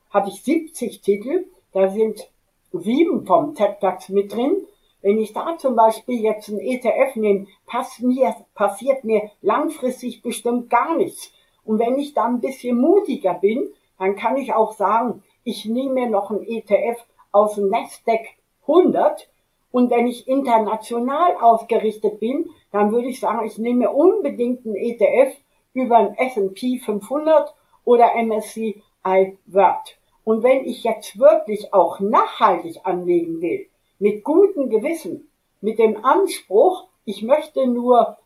[0.09, 2.29] hatte ich 70 Titel, da sind
[2.73, 4.65] sieben vom TechDAX mit drin.
[5.01, 11.31] Wenn ich da zum Beispiel jetzt ein ETF nehme, passiert mir langfristig bestimmt gar nichts.
[11.63, 16.09] Und wenn ich dann ein bisschen mutiger bin, dann kann ich auch sagen, ich nehme
[16.09, 18.21] noch ein ETF aus dem Nasdaq
[18.63, 19.29] 100
[19.73, 25.35] und wenn ich international ausgerichtet bin, dann würde ich sagen, ich nehme unbedingt einen ETF
[25.73, 27.53] über ein S&P 500
[27.85, 29.97] oder MSCI World.
[30.23, 33.67] Und wenn ich jetzt wirklich auch nachhaltig anlegen will,
[33.99, 35.29] mit gutem Gewissen,
[35.61, 38.17] mit dem Anspruch, ich möchte nur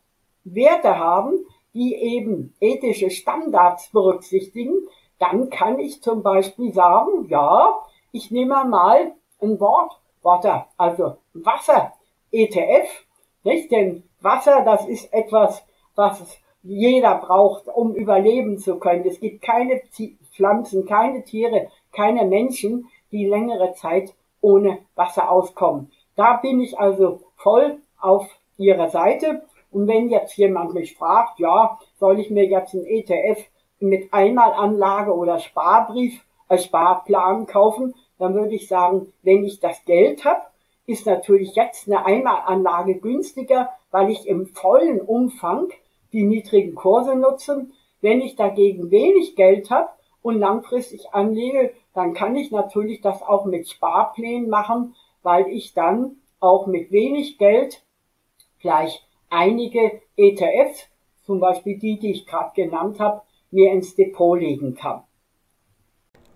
[0.44, 4.88] Werte haben, die eben ethische Standards berücksichtigen,
[5.20, 7.76] dann kann ich zum Beispiel sagen, ja,
[8.12, 11.94] ich nehme mal ein Wort, Water, also Wasser,
[12.32, 12.90] ETF,
[13.44, 13.72] nicht?
[13.72, 15.64] Denn Wasser, das ist etwas,
[15.96, 19.06] was jeder braucht, um überleben zu können.
[19.06, 19.82] Es gibt keine
[20.34, 25.92] Pflanzen, keine Tiere, keine Menschen, die längere Zeit ohne Wasser auskommen.
[26.16, 31.80] Da bin ich also voll auf Ihrer Seite und wenn jetzt jemand mich fragt, ja,
[32.00, 33.40] soll ich mir jetzt ein ETF
[33.80, 40.26] mit Einmalanlage oder Sparbrief als Sparplan kaufen, dann würde ich sagen, wenn ich das Geld
[40.26, 40.42] habe,
[40.86, 45.68] ist natürlich jetzt eine Einmalanlage günstiger, weil ich im vollen Umfang
[46.14, 47.68] die niedrigen Kurse nutze.
[48.02, 49.90] Wenn ich dagegen wenig Geld habe
[50.22, 56.18] und langfristig anlege, dann kann ich natürlich das auch mit Sparplänen machen, weil ich dann
[56.40, 57.84] auch mit wenig Geld
[58.60, 60.88] gleich einige ETFs,
[61.26, 65.04] zum Beispiel die, die ich gerade genannt habe, mir ins Depot legen kann.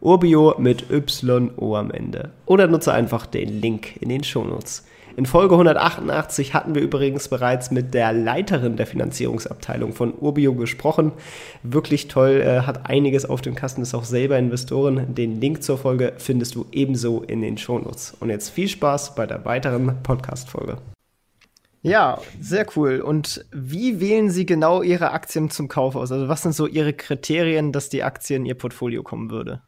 [0.07, 2.31] Urbio mit YO am Ende.
[2.47, 4.85] Oder nutze einfach den Link in den Shownotes.
[5.17, 11.11] In Folge 188 hatten wir übrigens bereits mit der Leiterin der Finanzierungsabteilung von Urbio gesprochen.
[11.65, 15.13] Wirklich toll, äh, hat einiges auf dem Kasten, ist auch selber Investoren.
[15.17, 18.15] Den Link zur Folge findest du ebenso in den Shownotes.
[18.21, 20.79] Und jetzt viel Spaß bei der weiteren Podcast-Folge.
[21.83, 23.01] Ja, sehr cool.
[23.01, 26.13] Und wie wählen Sie genau Ihre Aktien zum Kauf aus?
[26.13, 29.63] Also was sind so Ihre Kriterien, dass die Aktie in Ihr Portfolio kommen würde?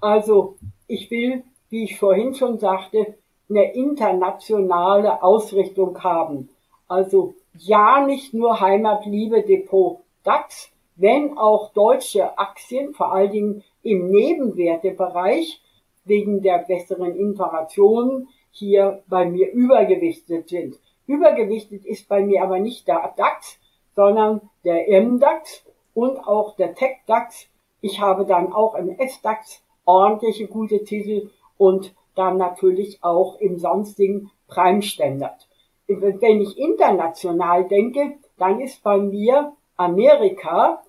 [0.00, 3.14] Also ich will, wie ich vorhin schon sagte,
[3.50, 6.50] eine internationale Ausrichtung haben.
[6.86, 14.10] Also ja, nicht nur Heimatliebe Depot DAX, wenn auch deutsche Aktien, vor allen Dingen im
[14.10, 15.60] Nebenwertebereich,
[16.04, 20.76] wegen der besseren Informationen hier bei mir übergewichtet sind.
[21.06, 23.58] Übergewichtet ist bei mir aber nicht der DAX,
[23.94, 27.48] sondern der MDAX und auch der TechDAX.
[27.80, 34.30] Ich habe dann auch im SDAX ordentliche gute Titel und dann natürlich auch im sonstigen
[34.46, 35.48] Prime Standard.
[35.86, 40.82] Wenn ich international denke, dann ist bei mir Amerika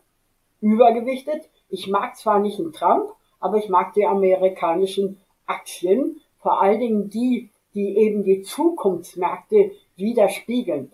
[0.59, 1.49] übergewichtet.
[1.69, 7.09] Ich mag zwar nicht einen Trump, aber ich mag die amerikanischen Aktien, vor allen Dingen
[7.09, 10.91] die, die eben die Zukunftsmärkte widerspiegeln.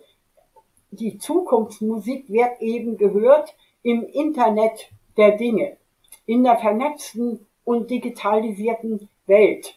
[0.92, 5.76] Die Zukunftsmusik wird eben gehört im Internet der Dinge,
[6.24, 9.74] in der vernetzten und digitalisierten Welt,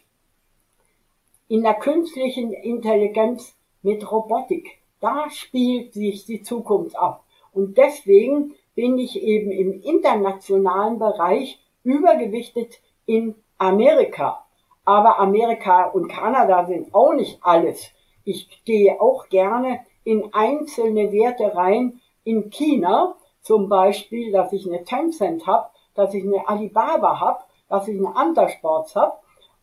[1.48, 4.78] in der künstlichen Intelligenz mit Robotik.
[5.00, 7.24] Da spielt sich die Zukunft ab.
[7.52, 14.46] Und deswegen bin ich eben im internationalen Bereich übergewichtet in Amerika.
[14.84, 17.90] Aber Amerika und Kanada sind auch nicht alles.
[18.24, 22.00] Ich gehe auch gerne in einzelne Werte rein.
[22.22, 27.88] In China zum Beispiel, dass ich eine Tencent habe, dass ich eine Alibaba habe, dass
[27.88, 29.14] ich eine Antasports habe.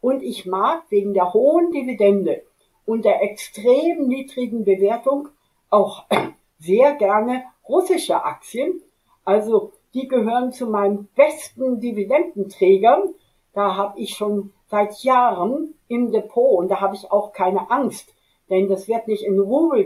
[0.02, 2.42] Und ich mag wegen der hohen Dividende
[2.86, 5.30] und der extrem niedrigen Bewertung
[5.70, 6.06] auch
[6.60, 8.82] sehr gerne russische Aktien.
[9.26, 13.14] Also die gehören zu meinen besten Dividendenträgern.
[13.54, 18.14] Da habe ich schon seit Jahren im Depot und da habe ich auch keine Angst,
[18.50, 19.84] denn das wird nicht in Rubel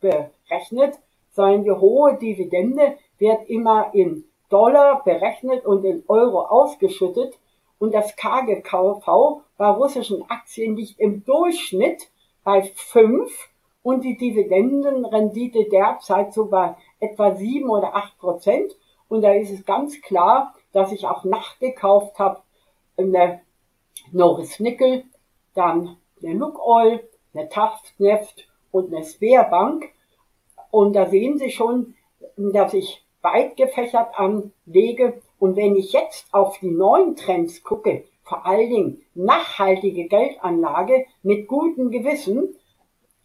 [0.00, 0.98] berechnet,
[1.30, 7.38] sondern die hohe Dividende wird immer in Dollar berechnet und in Euro ausgeschüttet
[7.84, 12.08] und das KGV bei russischen Aktien liegt im Durchschnitt
[12.42, 13.50] bei fünf
[13.82, 18.74] und die Dividendenrendite derzeit so bei etwa sieben oder acht Prozent.
[19.08, 22.40] Und da ist es ganz klar, dass ich auch nachgekauft habe
[22.96, 23.42] eine
[24.12, 25.04] Norris Nickel,
[25.52, 29.90] dann eine Lukoil, eine Taftneft und eine Sperrbank.
[30.70, 31.96] Und da sehen Sie schon,
[32.38, 35.20] dass ich weit gefächert anlege.
[35.44, 41.48] Und wenn ich jetzt auf die neuen Trends gucke, vor allen Dingen nachhaltige Geldanlage mit
[41.48, 42.56] gutem Gewissen,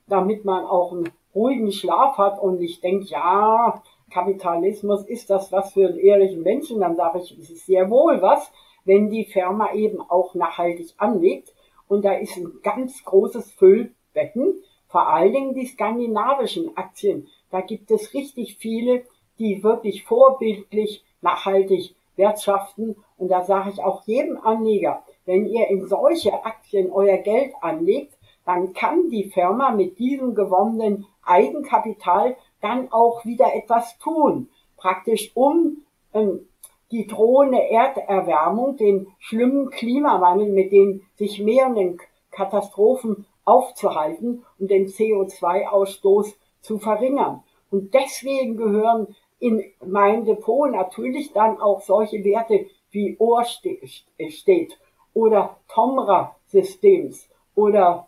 [0.05, 5.72] damit man auch einen ruhigen Schlaf hat und ich denke, ja, Kapitalismus ist das was
[5.72, 8.51] für einen ehrlichen Menschen, dann sage ich, es ist sehr wohl was,
[8.84, 11.53] wenn die Firma eben auch nachhaltig anlegt.
[11.88, 17.30] Und da ist ein ganz großes Füllbecken, vor allen Dingen die skandinavischen Aktien.
[17.49, 19.03] Da gibt es richtig viele,
[19.38, 22.95] die wirklich vorbildlich nachhaltig wirtschaften.
[23.17, 28.13] Und da sage ich auch jedem Anleger, wenn ihr in solche Aktien euer Geld anlegt,
[28.45, 34.49] dann kann die Firma mit diesem gewonnenen Eigenkapital dann auch wieder etwas tun.
[34.78, 36.47] Praktisch um ähm,
[36.91, 41.99] die drohende Erderwärmung, den schlimmen Klimawandel, mit den sich mehrenden
[42.32, 47.43] Katastrophen aufzuhalten und den CO2-Ausstoß zu verringern.
[47.72, 54.79] Und deswegen gehören in mein Depot natürlich dann auch solche Werte wie Ohr steht
[55.13, 58.07] oder Tomra Systems oder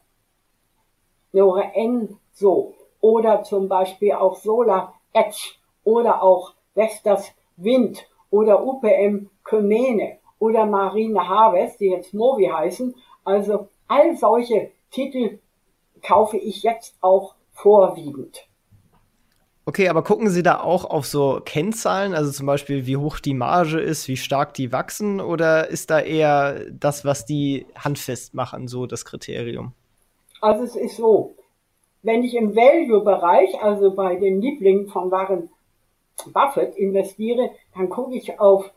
[1.33, 5.53] Enso oder zum Beispiel auch Solar Edge
[5.83, 12.95] oder auch Vestas Wind oder UPM Kömene oder Marine Harvest, die jetzt Movi heißen.
[13.23, 15.39] Also all solche Titel
[16.01, 18.47] kaufe ich jetzt auch vorwiegend.
[19.65, 23.35] Okay, aber gucken Sie da auch auf so Kennzahlen, also zum Beispiel, wie hoch die
[23.35, 28.67] Marge ist, wie stark die wachsen, oder ist da eher das, was die handfest machen,
[28.67, 29.73] so das Kriterium?
[30.41, 31.35] Also es ist so,
[32.01, 35.49] wenn ich im Value-Bereich, also bei den Lieblingen von Warren
[36.33, 38.71] Buffett investiere, dann gucke ich auf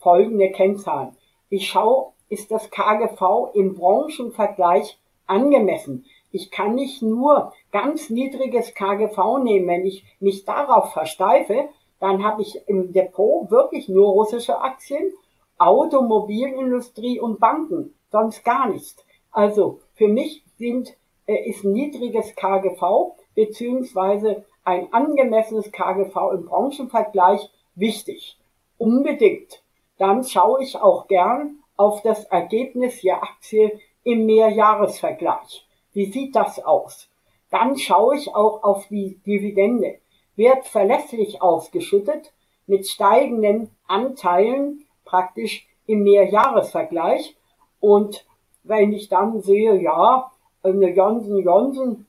[0.00, 1.16] folgende Kennzahlen.
[1.50, 6.06] Ich schaue, ist das KGV im Branchenvergleich angemessen?
[6.32, 9.68] Ich kann nicht nur ganz niedriges KGV nehmen.
[9.68, 11.68] Wenn ich mich darauf versteife,
[12.00, 15.12] dann habe ich im Depot wirklich nur russische Aktien,
[15.58, 19.04] Automobilindustrie und Banken, sonst gar nichts.
[19.30, 28.38] Also für mich sind, äh, ist niedriges KGV beziehungsweise ein angemessenes KGV im Branchenvergleich wichtig.
[28.78, 29.62] Unbedingt.
[29.98, 35.66] Dann schaue ich auch gern auf das Ergebnis der Aktie im Mehrjahresvergleich.
[35.92, 37.08] Wie sieht das aus?
[37.50, 39.98] Dann schaue ich auch auf die Dividende.
[40.36, 42.32] Wird verlässlich ausgeschüttet
[42.66, 47.36] mit steigenden Anteilen praktisch im Mehrjahresvergleich
[47.80, 48.24] und
[48.62, 50.30] wenn ich dann sehe, ja,
[50.62, 52.06] eine Johnson Johnson,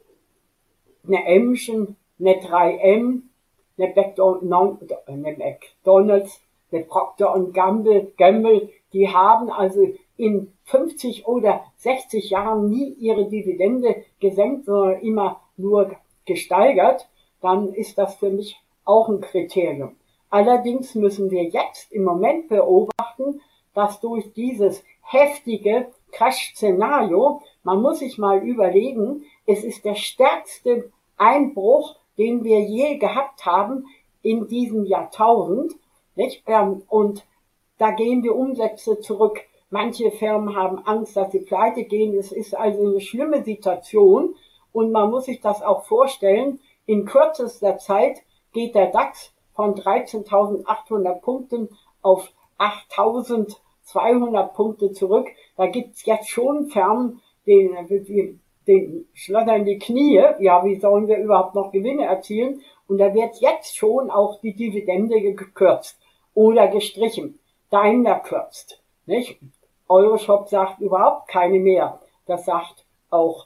[1.06, 3.24] eine Emschen, eine 3M,
[3.78, 9.88] eine McDonalds, eine Procter Gamble, Gamble, die haben also
[10.18, 15.96] in 50 oder 60 Jahren nie ihre Dividende gesenkt, sondern immer nur
[16.26, 17.08] gesteigert,
[17.42, 19.96] dann ist das für mich auch ein Kriterium.
[20.30, 23.42] Allerdings müssen wir jetzt im Moment beobachten,
[23.74, 31.96] dass durch dieses heftige Crash-Szenario, man muss sich mal überlegen, es ist der stärkste Einbruch,
[32.18, 33.86] den wir je gehabt haben
[34.22, 35.74] in diesem Jahrtausend.
[36.16, 36.44] Nicht?
[36.48, 37.26] Ähm, und
[37.78, 39.42] da gehen die Umsätze zurück.
[39.74, 42.16] Manche Firmen haben Angst, dass sie pleite gehen.
[42.16, 44.36] Es ist also eine schlimme Situation.
[44.72, 46.60] Und man muss sich das auch vorstellen.
[46.86, 48.20] In kürzester Zeit
[48.52, 51.70] geht der DAX von 13.800 Punkten
[52.04, 55.26] auf 8.200 Punkte zurück.
[55.58, 60.22] Da gibt's jetzt schon Firmen, denen, denen, schlottern die Knie.
[60.38, 62.62] Ja, wie sollen wir überhaupt noch Gewinne erzielen?
[62.88, 65.98] Und da wird jetzt schon auch die Dividende gekürzt
[66.36, 67.40] oder gestrichen.
[67.72, 69.40] Daimler kürzt, nicht?
[69.94, 72.00] Euroshop sagt überhaupt keine mehr.
[72.26, 73.46] Das sagt auch,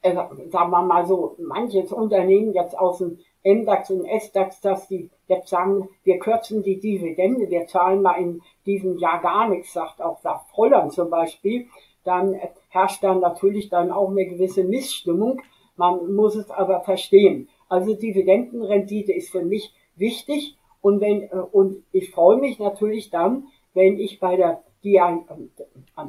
[0.00, 5.10] äh, sagen wir mal so, manches Unternehmen jetzt aus dem MDAX und SDAX, dass die
[5.26, 10.00] jetzt sagen, wir kürzen die Dividende, wir zahlen mal in diesem Jahr gar nichts, sagt
[10.00, 11.66] auch sagt Holland zum Beispiel,
[12.04, 12.40] dann
[12.70, 15.42] herrscht dann natürlich dann auch eine gewisse Missstimmung.
[15.76, 17.48] Man muss es aber verstehen.
[17.68, 23.48] Also Dividendenrendite ist für mich wichtig und wenn, äh, und ich freue mich natürlich dann,
[23.74, 26.02] wenn ich bei der Dial äh,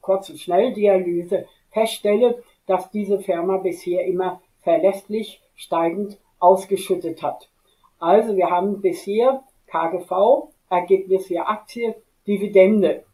[0.00, 7.48] kurz, und schnell Dialyse feststelle, dass diese Firma bisher immer verlässlich steigend ausgeschüttet hat.
[7.98, 11.94] Also wir haben bisher KGV, Ergebnis für Aktie,
[12.26, 13.04] Dividende,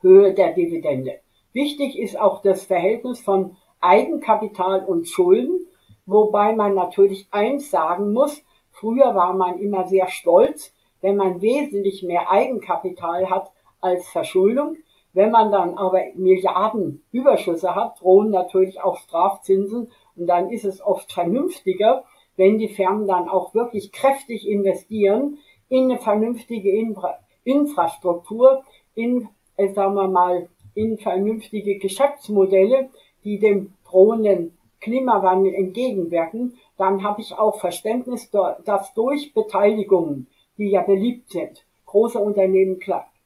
[0.00, 1.20] Höhe der Dividende.
[1.52, 5.66] Wichtig ist auch das Verhältnis von Eigenkapital und Schulden,
[6.04, 12.02] wobei man natürlich eins sagen muss, früher war man immer sehr stolz, wenn man wesentlich
[12.02, 13.52] mehr Eigenkapital hat
[13.84, 14.76] als Verschuldung.
[15.12, 20.80] Wenn man dann aber Milliarden Überschüsse hat, drohen natürlich auch Strafzinsen und dann ist es
[20.80, 22.04] oft vernünftiger,
[22.36, 28.62] wenn die Firmen dann auch wirklich kräftig investieren in eine vernünftige Infra Infrastruktur,
[28.94, 32.88] in, äh, sagen wir mal, in vernünftige Geschäftsmodelle,
[33.22, 40.26] die dem drohenden Klimawandel entgegenwirken, dann habe ich auch Verständnis, dass durch Beteiligungen,
[40.58, 42.78] die ja beliebt sind, große Unternehmen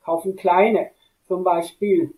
[0.08, 0.90] kaufen kleine,
[1.26, 2.14] zum Beispiel.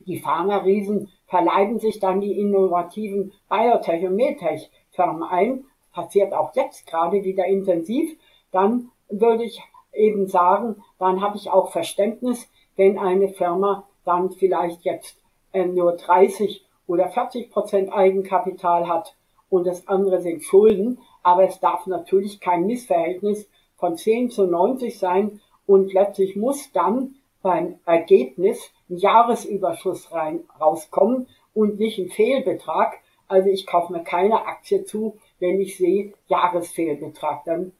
[0.00, 5.64] Die Pharma-Riesen verleihen sich dann die innovativen Biotech- und Medtech-Firmen ein.
[5.92, 8.18] Passiert auch jetzt gerade wieder intensiv,
[8.50, 9.62] dann würde ich
[9.92, 15.16] eben sagen, dann habe ich auch Verständnis, wenn eine Firma dann vielleicht jetzt
[15.52, 19.14] äh, nur 30 oder 40 Prozent Eigenkapital hat
[19.50, 24.98] und das andere sind Schulden, aber es darf natürlich kein Missverhältnis von 10 zu 90
[24.98, 32.98] sein und letztlich muss dann beim Ergebnis ein Jahresüberschuss rein, rauskommen und nicht ein Fehlbetrag.
[33.28, 37.72] Also ich kaufe mir keine Aktie zu, wenn ich sehe Jahresfehlbetrag, dann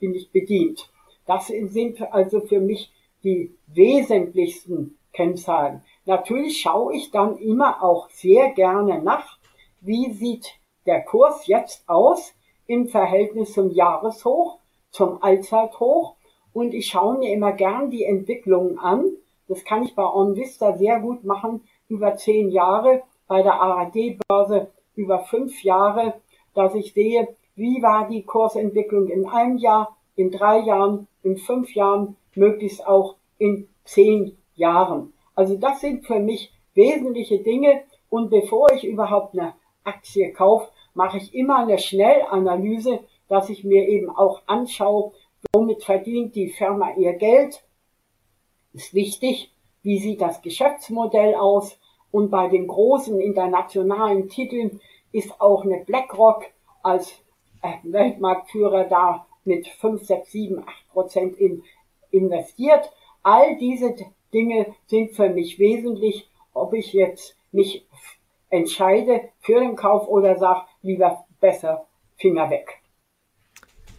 [0.00, 0.90] bin ich bedient.
[1.26, 2.92] Das sind also für mich
[3.22, 5.82] die wesentlichsten Kennzahlen.
[6.06, 9.38] Natürlich schaue ich dann immer auch sehr gerne nach,
[9.80, 10.54] wie sieht
[10.86, 12.34] der Kurs jetzt aus
[12.66, 14.58] im Verhältnis zum Jahreshoch,
[14.90, 16.14] zum Allzeithoch
[16.58, 19.04] und ich schaue mir immer gern die Entwicklungen an.
[19.48, 25.20] Das kann ich bei OnVista sehr gut machen über zehn Jahre, bei der ARD-Börse über
[25.20, 26.14] fünf Jahre
[26.58, 31.72] dass ich sehe, wie war die Kursentwicklung in einem Jahr, in drei Jahren, in fünf
[31.72, 35.12] Jahren, möglichst auch in zehn Jahren.
[35.36, 39.54] Also das sind für mich wesentliche Dinge und bevor ich überhaupt eine
[39.84, 45.12] Aktie kaufe, mache ich immer eine Schnellanalyse, dass ich mir eben auch anschaue,
[45.52, 47.62] womit verdient die Firma ihr Geld.
[48.72, 51.78] Ist wichtig, wie sieht das Geschäftsmodell aus
[52.10, 54.80] und bei den großen internationalen Titeln
[55.12, 56.44] ist auch eine BlackRock
[56.82, 57.12] als
[57.62, 61.62] äh, Weltmarktführer da mit 5, 6, 7, 8 Prozent in,
[62.10, 62.90] investiert.
[63.22, 63.94] All diese
[64.32, 67.86] Dinge sind für mich wesentlich, ob ich jetzt mich
[68.50, 71.86] entscheide für den Kauf oder sage, lieber besser
[72.16, 72.80] Finger weg.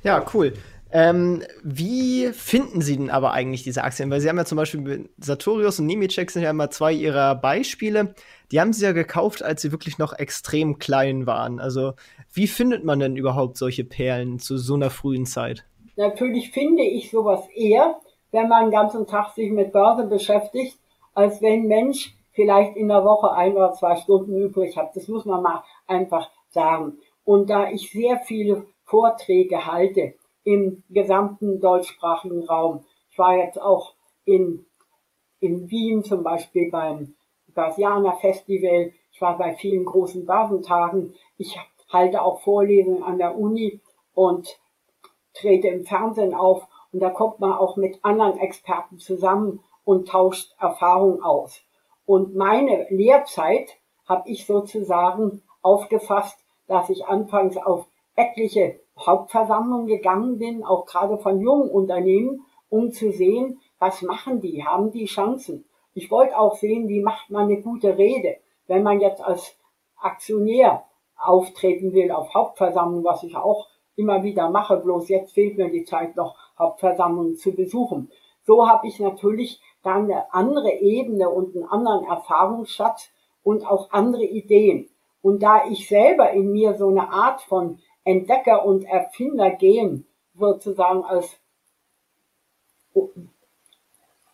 [0.04, 0.54] Ja, cool.
[0.92, 4.10] Ähm, wie finden Sie denn aber eigentlich diese Aktien?
[4.10, 8.16] Weil Sie haben ja zum Beispiel Sartorius und Nemetschek sind ja immer zwei Ihrer Beispiele.
[8.52, 11.60] Die haben Sie ja gekauft, als sie wirklich noch extrem klein waren.
[11.60, 11.94] Also
[12.34, 15.66] wie findet man denn überhaupt solche Perlen zu so einer frühen Zeit?
[15.96, 18.00] Natürlich finde ich sowas eher,
[18.32, 20.80] wenn man den ganzen Tag sich mit Börse beschäftigt,
[21.14, 24.96] als wenn Mensch vielleicht in der Woche ein oder zwei Stunden übrig hat.
[24.96, 26.98] Das muss man mal einfach sagen.
[27.26, 30.14] Und da ich sehr viele Vorträge halte,
[30.44, 32.86] im gesamten deutschsprachigen Raum.
[33.12, 33.94] Ich war jetzt auch
[34.26, 34.66] in,
[35.40, 37.16] in Wien zum Beispiel beim
[37.48, 38.92] Basianer Festival.
[39.12, 41.14] Ich war bei vielen großen Basentagen.
[41.38, 41.58] Ich
[41.92, 43.82] halte auch Vorlesungen an der Uni
[44.14, 44.60] und
[45.34, 46.68] trete im Fernsehen auf.
[46.92, 51.62] Und da kommt man auch mit anderen Experten zusammen und tauscht Erfahrung aus.
[52.06, 53.78] Und meine Lehrzeit
[54.08, 61.40] habe ich sozusagen aufgefasst, dass ich anfangs auf etliche Hauptversammlung gegangen bin, auch gerade von
[61.40, 65.66] jungen Unternehmen, um zu sehen, was machen die, haben die Chancen.
[65.94, 68.38] Ich wollte auch sehen, wie macht man eine gute Rede,
[68.68, 69.58] wenn man jetzt als
[69.98, 70.86] Aktionär
[71.18, 75.84] auftreten will auf Hauptversammlung, was ich auch immer wieder mache, bloß jetzt fehlt mir die
[75.84, 78.12] Zeit noch, Hauptversammlungen zu besuchen.
[78.44, 83.10] So habe ich natürlich dann eine andere Ebene und einen anderen Erfahrungsschatz
[83.44, 84.90] und auch andere Ideen.
[85.22, 91.04] Und da ich selber in mir so eine Art von Entdecker und Erfinder gehen, sozusagen
[91.04, 91.40] als,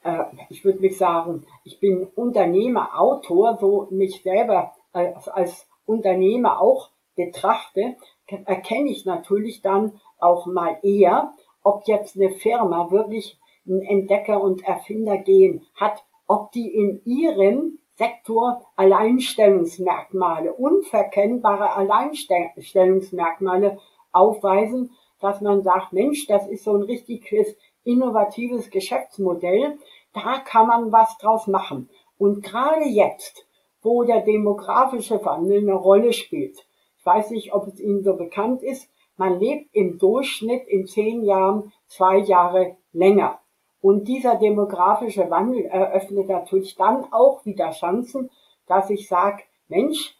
[0.03, 6.61] äh, ich würde mich sagen, ich bin Unternehmer, Autor, so mich selber als, als Unternehmer
[6.61, 7.95] auch betrachte,
[8.27, 14.63] erkenne ich natürlich dann auch mal eher, ob jetzt eine Firma wirklich ein Entdecker und
[14.63, 23.79] Erfinder gehen hat, ob die in ihrem Sektor Alleinstellungsmerkmale, unverkennbare Alleinstellungsmerkmale
[24.11, 29.79] aufweisen, dass man sagt, Mensch, das ist so ein richtiges innovatives Geschäftsmodell,
[30.13, 31.89] da kann man was draus machen.
[32.17, 33.47] Und gerade jetzt,
[33.81, 36.67] wo der demografische Wandel eine Rolle spielt,
[36.97, 41.23] ich weiß nicht, ob es Ihnen so bekannt ist, man lebt im Durchschnitt in zehn
[41.23, 43.39] Jahren zwei Jahre länger.
[43.85, 48.31] Und dieser demografische Wandel eröffnet natürlich dann auch wieder Chancen,
[48.65, 50.17] dass ich sage, Mensch,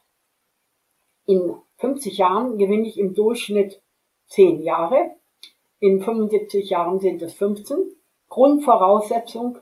[1.26, 3.82] in 50 Jahren gewinne ich im Durchschnitt
[4.28, 5.16] 10 Jahre,
[5.80, 7.91] in 75 Jahren sind es 15.
[8.30, 9.57] Grundvoraussetzung,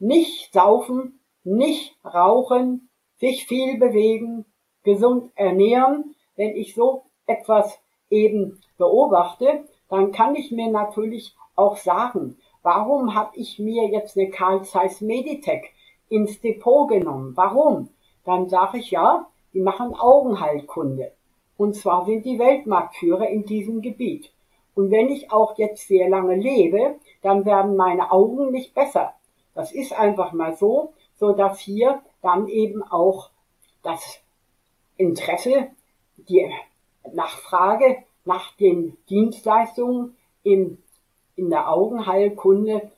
[0.00, 4.46] nicht saufen, nicht rauchen, sich viel bewegen,
[4.82, 6.16] gesund ernähren.
[6.34, 7.78] Wenn ich so etwas
[8.10, 14.30] eben beobachte, dann kann ich mir natürlich auch sagen, Warum habe ich mir jetzt eine
[14.30, 15.66] Carl Zeiss Meditech
[16.08, 17.36] ins Depot genommen?
[17.36, 17.90] Warum?
[18.24, 21.12] Dann sage ich ja, die machen Augenheilkunde.
[21.58, 24.32] Und zwar sind die Weltmarktführer in diesem Gebiet.
[24.74, 29.12] Und wenn ich auch jetzt sehr lange lebe, dann werden meine Augen nicht besser.
[29.54, 33.28] Das ist einfach mal so, so dass hier dann eben auch
[33.82, 34.20] das
[34.96, 35.66] Interesse,
[36.16, 36.50] die
[37.12, 40.78] Nachfrage nach den Dienstleistungen im
[41.36, 42.90] in der Augenheilkunde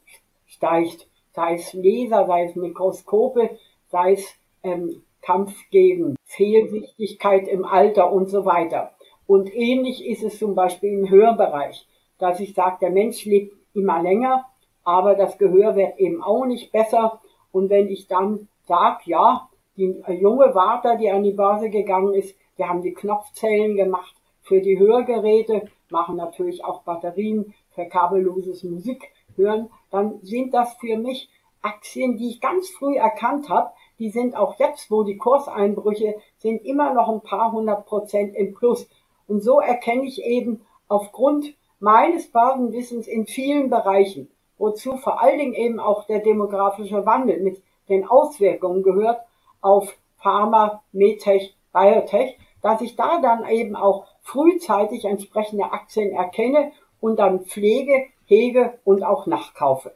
[0.46, 3.58] steigt, sei es Laser, sei es Mikroskope,
[3.88, 8.92] sei es ähm, Kampf gegen Fehlsichtigkeit im Alter und so weiter.
[9.26, 11.86] Und ähnlich ist es zum Beispiel im Hörbereich,
[12.18, 14.46] dass ich sage, der Mensch lebt immer länger,
[14.84, 17.20] aber das Gehör wird eben auch nicht besser.
[17.50, 22.36] Und wenn ich dann sage, ja, die junge Warter, die an die Börse gegangen ist,
[22.56, 29.12] die haben die Knopfzellen gemacht für die Hörgeräte, machen natürlich auch Batterien für kabelloses Musik
[29.36, 31.30] hören, dann sind das für mich
[31.62, 33.70] Aktien, die ich ganz früh erkannt habe.
[33.98, 38.54] Die sind auch jetzt, wo die Kurseinbrüche sind, immer noch ein paar hundert Prozent im
[38.54, 38.88] Plus.
[39.28, 45.54] Und so erkenne ich eben aufgrund meines Basenwissens in vielen Bereichen, wozu vor allen Dingen
[45.54, 49.20] eben auch der demografische Wandel mit den Auswirkungen gehört
[49.60, 56.72] auf Pharma, Medtech, Biotech, dass ich da dann eben auch frühzeitig entsprechende Aktien erkenne
[57.06, 59.94] und dann pflege, hege und auch nachkaufe.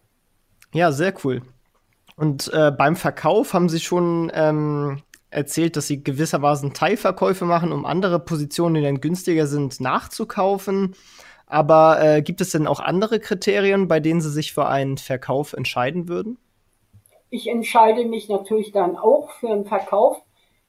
[0.72, 1.42] Ja, sehr cool.
[2.16, 7.84] Und äh, beim Verkauf haben Sie schon ähm, erzählt, dass Sie gewissermaßen Teilverkäufe machen, um
[7.84, 10.94] andere Positionen, die dann günstiger sind, nachzukaufen.
[11.46, 15.52] Aber äh, gibt es denn auch andere Kriterien, bei denen Sie sich für einen Verkauf
[15.52, 16.38] entscheiden würden?
[17.28, 20.16] Ich entscheide mich natürlich dann auch für einen Verkauf,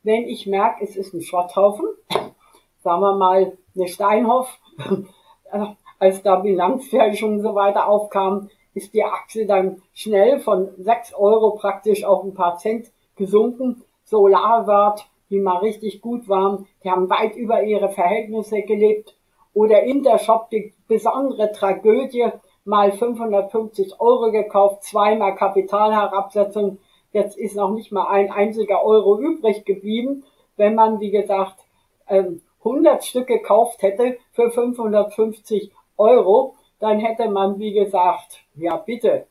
[0.02, 1.86] wenn ich merke, es ist ein Schrotthaufen.
[2.84, 4.58] Sagen wir mal eine Steinhoff.
[6.02, 11.52] Als da Bilanzfälschung und so weiter aufkam, ist die Aktie dann schnell von 6 Euro
[11.52, 13.84] praktisch auf ein paar Cent gesunken.
[14.06, 19.16] Solarwert, die mal richtig gut waren, die haben weit über ihre Verhältnisse gelebt.
[19.54, 22.32] Oder Intershop, die besondere Tragödie,
[22.66, 26.80] mal 550 Euro gekauft, zweimal Kapitalherabsetzung.
[27.12, 30.24] Jetzt ist noch nicht mal ein einziger Euro übrig geblieben.
[30.58, 31.60] Wenn man, wie gesagt,
[32.08, 39.28] 100 ähm, Stück gekauft hätte für 550 Euro, dann hätte man, wie gesagt, ja bitte,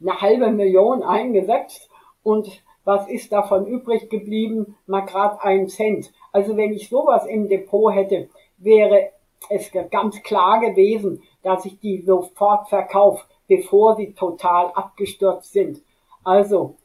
[0.00, 1.88] eine halbe Million eingesetzt
[2.22, 4.76] und was ist davon übrig geblieben?
[4.86, 6.12] Mal grad ein Cent.
[6.32, 8.28] Also wenn ich sowas im Depot hätte,
[8.58, 9.10] wäre
[9.48, 15.82] es ganz klar gewesen, dass ich die sofort verkaufe, bevor sie total abgestürzt sind.
[16.24, 16.76] Also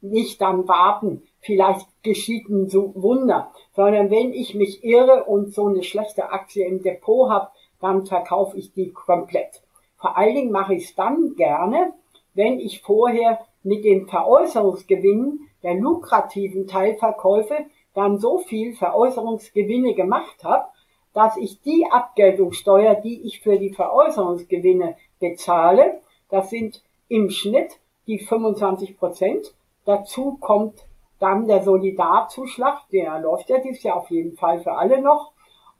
[0.00, 5.82] nicht dann warten, vielleicht geschieht ein Wunder, sondern wenn ich mich irre und so eine
[5.82, 7.48] schlechte Aktie im Depot habe,
[7.80, 9.62] dann verkaufe ich die komplett.
[9.96, 11.92] Vor allen Dingen mache ich es dann gerne,
[12.34, 17.56] wenn ich vorher mit den Veräußerungsgewinnen der lukrativen Teilverkäufe
[17.94, 20.66] dann so viel Veräußerungsgewinne gemacht habe,
[21.14, 28.18] dass ich die Abgeltungssteuer, die ich für die Veräußerungsgewinne bezahle, das sind im Schnitt die
[28.18, 29.54] 25 Prozent.
[29.86, 30.84] Dazu kommt
[31.18, 35.32] dann der Solidarzuschlag, der läuft ja dieses Jahr auf jeden Fall für alle noch.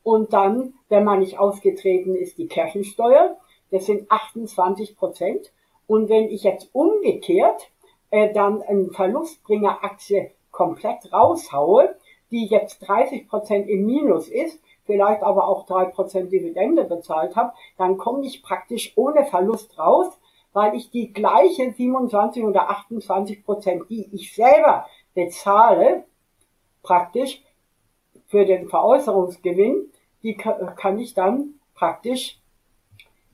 [0.02, 3.36] Und dann, wenn man nicht ausgetreten ist, die Kirchensteuer.
[3.70, 5.52] Das sind 28 Prozent.
[5.86, 7.70] Und wenn ich jetzt umgekehrt
[8.10, 11.96] äh, dann eine Verlustbringeraktie komplett raushaue,
[12.30, 17.52] die jetzt 30 Prozent im Minus ist, vielleicht aber auch drei Prozent Dividende bezahlt habe,
[17.76, 20.18] dann komme ich praktisch ohne Verlust raus,
[20.52, 24.86] weil ich die gleiche 27 oder 28 Prozent, die ich selber
[25.16, 26.04] bezahle,
[26.82, 27.42] praktisch
[28.26, 29.90] für den Veräußerungsgewinn,
[30.22, 32.38] die kann ich dann praktisch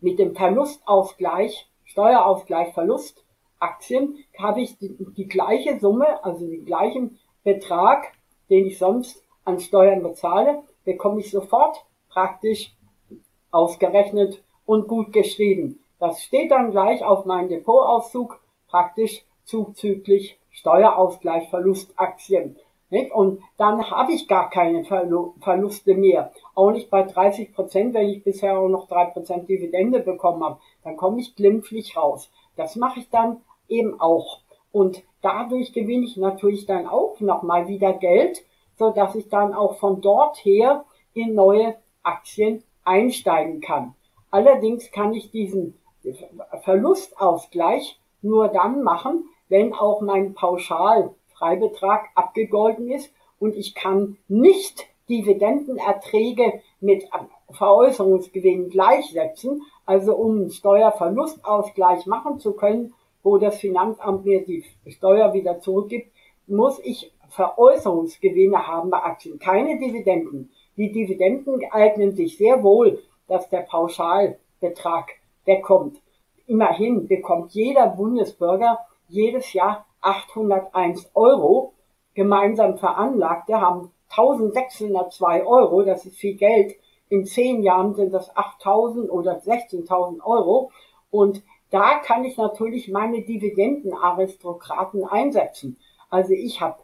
[0.01, 3.24] mit dem Verlustausgleich, Steuerausgleich Verlust
[3.59, 8.12] Aktien, habe ich die, die gleiche Summe, also den gleichen Betrag,
[8.49, 12.74] den ich sonst an Steuern bezahle, bekomme ich sofort praktisch
[13.51, 15.80] ausgerechnet und gut geschrieben.
[15.99, 22.57] Das steht dann gleich auf meinem Depotauszug praktisch zuzüglich Steuerausgleich Verlustaktien.
[22.90, 23.11] Nicht?
[23.11, 26.30] Und dann habe ich gar keine Verluste mehr.
[26.55, 30.61] Auch nicht bei 30 Prozent, wenn ich bisher auch noch drei Prozent Dividende bekommen habe.
[30.84, 32.30] Dann komme ich glimpflich raus.
[32.57, 34.40] Das mache ich dann eben auch.
[34.72, 38.44] Und dadurch gewinne ich natürlich dann auch nochmal wieder Geld,
[38.78, 40.84] so dass ich dann auch von dort her
[41.14, 43.94] in neue Aktien einsteigen kann.
[44.30, 45.78] Allerdings kann ich diesen
[46.62, 54.86] Verlustausgleich nur dann machen, wenn auch mein Pauschal Freibetrag abgegolten ist und ich kann nicht
[55.11, 57.05] Dividendenerträge mit
[57.50, 65.34] Veräußerungsgewinn gleichsetzen, also um einen Steuerverlustausgleich machen zu können, wo das Finanzamt mir die Steuer
[65.34, 66.11] wieder zurückgibt,
[66.46, 70.50] muss ich Veräußerungsgewinne haben bei Aktien, keine Dividenden.
[70.78, 75.11] Die Dividenden eignen sich sehr wohl, dass der Pauschalbetrag
[75.44, 76.00] wegkommt.
[76.46, 78.78] Immerhin bekommt jeder Bundesbürger
[79.13, 81.75] jedes Jahr 801 Euro
[82.15, 86.75] gemeinsam veranlagte haben 1602 Euro, das ist viel Geld.
[87.09, 90.71] In zehn Jahren sind das 8000 oder 16.000 Euro.
[91.11, 95.79] Und da kann ich natürlich meine Dividendenaristokraten einsetzen.
[96.11, 96.83] Also ich habe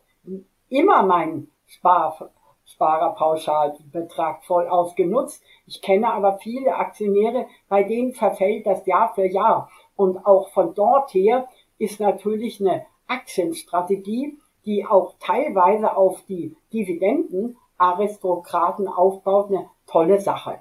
[0.68, 2.30] immer meinen Spar,
[2.64, 5.42] Sparerpauschalbetrag voll ausgenutzt.
[5.66, 9.70] Ich kenne aber viele Aktionäre, bei denen verfällt das Jahr für Jahr.
[9.96, 11.48] Und auch von dort her
[11.78, 20.60] ist natürlich eine Aktienstrategie, die auch teilweise auf die Dividendenaristokraten aufbaut, eine tolle Sache.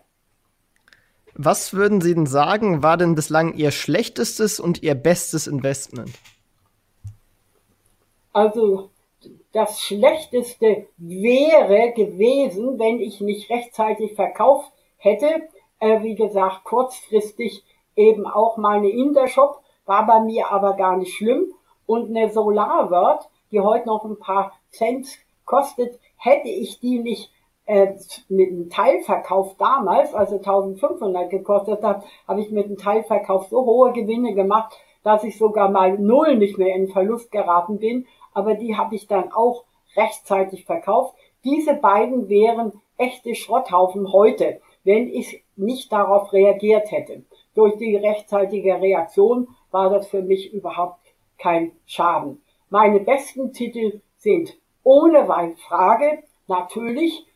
[1.33, 6.13] Was würden Sie denn sagen, war denn bislang Ihr schlechtestes und Ihr bestes Investment?
[8.33, 8.89] Also
[9.51, 15.27] das Schlechteste wäre gewesen, wenn ich nicht rechtzeitig verkauft hätte.
[15.79, 17.63] Äh, wie gesagt, kurzfristig
[17.95, 21.53] eben auch meine Intershop, war bei mir aber gar nicht schlimm
[21.85, 25.07] und eine Solarword, die heute noch ein paar Cent
[25.45, 27.31] kostet, hätte ich die nicht
[27.65, 27.93] äh,
[28.29, 33.93] mit einem Teilverkauf damals, also 1500 gekostet hat, habe ich mit einem Teilverkauf so hohe
[33.93, 38.05] Gewinne gemacht, dass ich sogar mal null nicht mehr in Verlust geraten bin.
[38.33, 39.63] Aber die habe ich dann auch
[39.95, 41.15] rechtzeitig verkauft.
[41.43, 47.23] Diese beiden wären echte Schrotthaufen heute, wenn ich nicht darauf reagiert hätte.
[47.55, 49.47] Durch die rechtzeitige Reaktion
[49.77, 52.41] war das für mich überhaupt kein Schaden.
[52.71, 55.27] Meine besten Titel sind ohne
[55.67, 57.27] Frage natürlich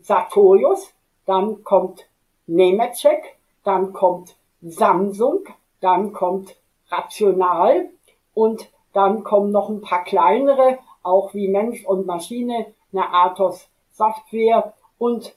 [0.00, 0.94] Sartorius,
[1.26, 2.08] dann kommt
[2.46, 5.40] Nemetschek, dann kommt Samsung,
[5.80, 6.56] dann kommt
[6.88, 7.90] Rational
[8.32, 14.72] und dann kommen noch ein paar kleinere, auch wie Mensch und Maschine, eine Athos Software
[14.96, 15.36] und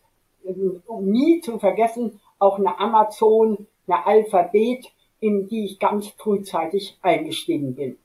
[0.87, 7.75] um nie zu vergessen auch eine Amazon, eine Alphabet, in die ich ganz frühzeitig eingestiegen
[7.75, 7.97] bin.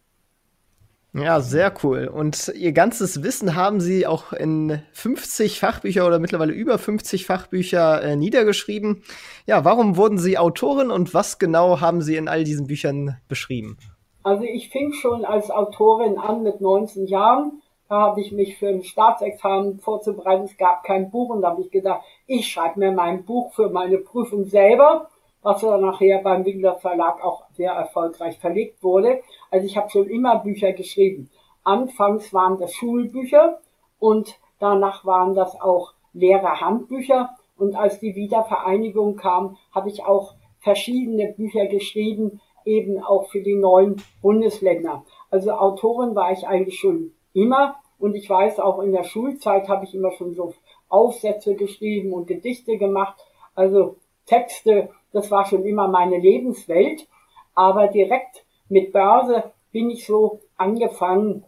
[1.16, 2.08] Ja, sehr cool.
[2.12, 8.02] Und Ihr ganzes Wissen haben Sie auch in 50 Fachbücher oder mittlerweile über 50 Fachbücher
[8.02, 9.04] äh, niedergeschrieben.
[9.46, 13.78] Ja, warum wurden Sie Autorin und was genau haben Sie in all diesen Büchern beschrieben?
[14.24, 17.62] Also ich fing schon als Autorin an mit 19 Jahren.
[17.88, 20.46] Da habe ich mich für ein Staatsexamen vorzubereiten.
[20.46, 23.70] Es gab kein Buch und da habe ich gedacht, ich schreibe mir mein Buch für
[23.70, 25.10] meine Prüfung selber
[25.45, 29.20] was dann nachher beim Winkler Verlag auch sehr erfolgreich verlegt wurde.
[29.51, 31.30] Also ich habe schon immer Bücher geschrieben.
[31.62, 33.61] Anfangs waren das Schulbücher
[33.99, 37.30] und danach waren das auch Lehrerhandbücher.
[37.57, 43.55] Und als die Wiedervereinigung kam, habe ich auch verschiedene Bücher geschrieben, eben auch für die
[43.55, 45.05] neuen Bundesländer.
[45.30, 49.84] Also Autorin war ich eigentlich schon immer und ich weiß auch in der Schulzeit habe
[49.84, 50.55] ich immer schon so
[50.88, 53.20] Aufsätze geschrieben und Gedichte gemacht.
[53.55, 57.08] Also Texte, das war schon immer meine Lebenswelt.
[57.54, 61.44] Aber direkt mit Börse bin ich so angefangen,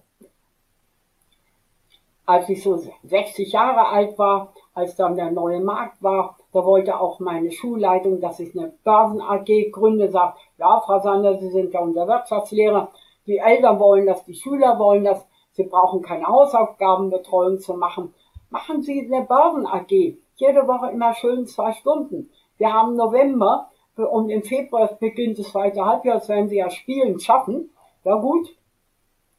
[2.24, 6.98] als ich so 60 Jahre alt war, als dann der neue Markt war, da wollte
[6.98, 11.72] auch meine Schulleitung, dass ich eine Börsen AG gründe, sagt, ja, Frau Sander, Sie sind
[11.72, 12.90] ja unser Wirtschaftslehrer,
[13.26, 18.12] die Eltern wollen das, die Schüler wollen das, Sie brauchen keine Hausaufgabenbetreuung zu machen.
[18.50, 19.90] Machen Sie eine Börsen AG,
[20.36, 22.30] jede Woche immer schön zwei Stunden.
[22.59, 27.18] Wir haben November und im Februar beginnt das zweite Halbjahr, das werden Sie ja spielen
[27.20, 27.70] schaffen.
[28.04, 28.48] Ja gut,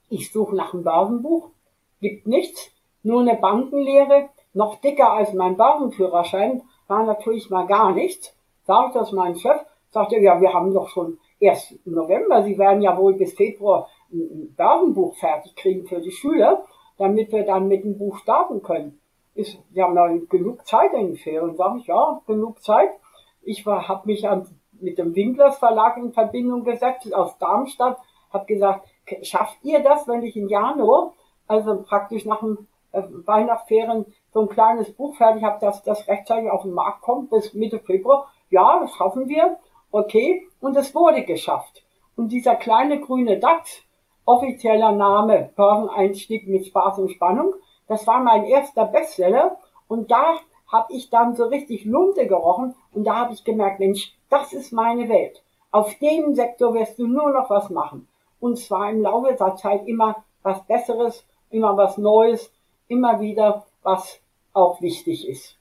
[0.09, 1.49] ich suche nach einem Börsenbuch,
[2.01, 2.71] gibt nichts,
[3.03, 8.35] nur eine Bankenlehre, noch dicker als mein Börsenführerschein, war natürlich mal gar nichts.
[8.65, 12.81] Sag ich das meinem Chef, sagte, ja, wir haben doch schon erst November, Sie werden
[12.81, 16.65] ja wohl bis Februar ein Börsenbuch fertig kriegen für die Schüler,
[16.97, 18.99] damit wir dann mit dem Buch starten können.
[19.35, 21.55] Ist, wir haben noch genug Zeit in den Ferien.
[21.55, 22.89] Sag ich, ja, genug Zeit.
[23.47, 27.97] Ich habe mich an, mit dem Winklers Verlag in Verbindung gesetzt aus Darmstadt,
[28.31, 28.87] habe gesagt,
[29.21, 31.13] schafft ihr das, wenn ich im Januar,
[31.47, 36.51] also praktisch nach dem äh, Weihnachtsferien, so ein kleines Buch fertig habe, dass das rechtzeitig
[36.51, 38.27] auf den Markt kommt bis Mitte Februar?
[38.49, 39.57] Ja, das schaffen wir.
[39.91, 40.45] Okay.
[40.59, 41.83] Und es wurde geschafft.
[42.17, 43.81] Und dieser kleine grüne Dachs,
[44.25, 47.53] offizieller Name Börseneinstieg mit Spaß und Spannung,
[47.87, 49.57] das war mein erster Bestseller.
[49.87, 50.35] Und da
[50.67, 54.73] habe ich dann so richtig Lunte gerochen und da habe ich gemerkt, Mensch, das ist
[54.73, 55.41] meine Welt.
[55.71, 58.07] Auf dem Sektor wirst du nur noch was machen.
[58.39, 62.51] Und zwar im Laufe der Zeit immer was Besseres, immer was Neues,
[62.87, 64.19] immer wieder was
[64.53, 65.55] auch wichtig ist.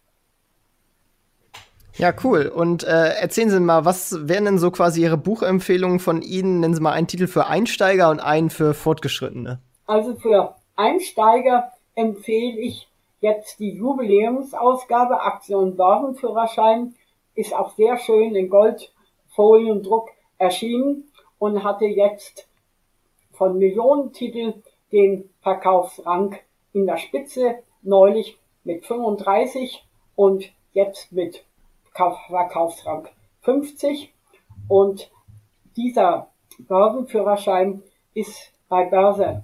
[1.95, 2.53] Ja, cool.
[2.55, 6.61] Und äh, erzählen Sie mal, was wären denn so quasi Ihre Buchempfehlungen von Ihnen?
[6.61, 9.61] Nennen Sie mal einen Titel für Einsteiger und einen für Fortgeschrittene.
[9.87, 12.89] Also für Einsteiger empfehle ich
[13.27, 16.95] jetzt die Jubiläumsausgabe Aktion Börsenführerschein.
[17.35, 21.11] Ist auch sehr schön in Goldfoliendruck erschienen
[21.41, 22.49] und hatte jetzt
[23.33, 24.63] von Millionentitel
[24.93, 26.39] den Verkaufsrang
[26.73, 31.45] in der Spitze neulich mit 35 und jetzt mit
[31.93, 33.09] Verkaufsrang
[33.43, 34.13] 50.
[34.69, 35.11] Und
[35.77, 36.29] dieser
[36.61, 37.83] Börsenführerschein
[38.15, 39.43] ist bei Börse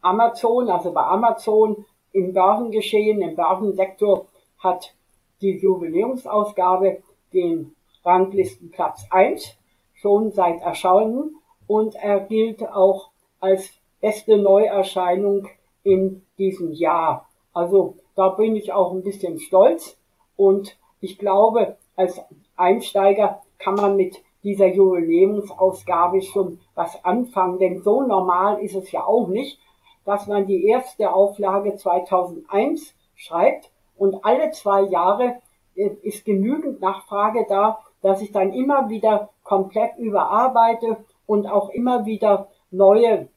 [0.00, 1.84] Amazon, also bei Amazon
[2.14, 4.26] im Börsengeschehen, im Börsensektor
[4.58, 4.94] hat
[5.42, 7.02] die Jubiläumsausgabe
[7.32, 9.56] den Ranglistenplatz 1
[9.94, 11.36] schon seit Erscheinen
[11.66, 13.10] und er gilt auch
[13.40, 15.48] als beste Neuerscheinung
[15.82, 17.28] in diesem Jahr.
[17.52, 19.98] Also da bin ich auch ein bisschen stolz
[20.36, 22.20] und ich glaube, als
[22.56, 29.04] Einsteiger kann man mit dieser Jubiläumsausgabe schon was anfangen, denn so normal ist es ja
[29.04, 29.58] auch nicht,
[30.04, 35.36] dass man die erste Auflage 2001 schreibt und alle zwei Jahre
[35.74, 42.04] äh, ist genügend Nachfrage da, dass ich dann immer wieder komplett überarbeite und auch immer
[42.04, 43.28] wieder neue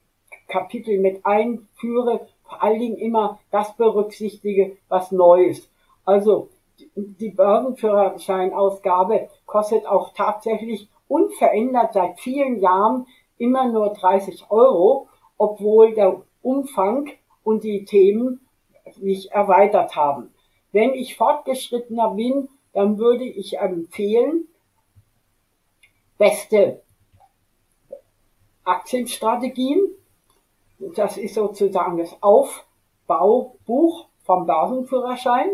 [0.47, 5.69] Kapitel mit einführe, vor allen Dingen immer das berücksichtige, was neu ist.
[6.05, 6.49] Also
[6.95, 13.07] die Börsenführerscheinausgabe kostet auch tatsächlich unverändert seit vielen Jahren
[13.37, 15.07] immer nur 30 Euro,
[15.37, 17.09] obwohl der Umfang
[17.43, 18.39] und die Themen
[19.01, 20.33] sich erweitert haben.
[20.71, 24.47] Wenn ich fortgeschrittener bin, dann würde ich empfehlen,
[26.17, 26.81] beste
[28.63, 29.89] Aktienstrategien.
[30.95, 35.49] Das ist sozusagen das Aufbaubuch vom Börsenführerschein.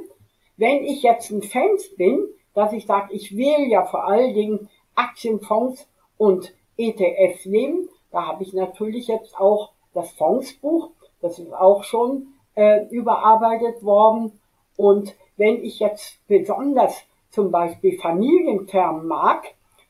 [0.57, 4.69] Wenn ich jetzt ein Fan bin, dass ich sage, ich will ja vor allen Dingen
[4.93, 5.87] Aktienfonds
[6.17, 10.89] und ETFs nehmen, da habe ich natürlich jetzt auch das Fondsbuch,
[11.21, 14.39] das ist auch schon äh, überarbeitet worden.
[14.75, 19.43] Und wenn ich jetzt besonders zum Beispiel Familienterm mag,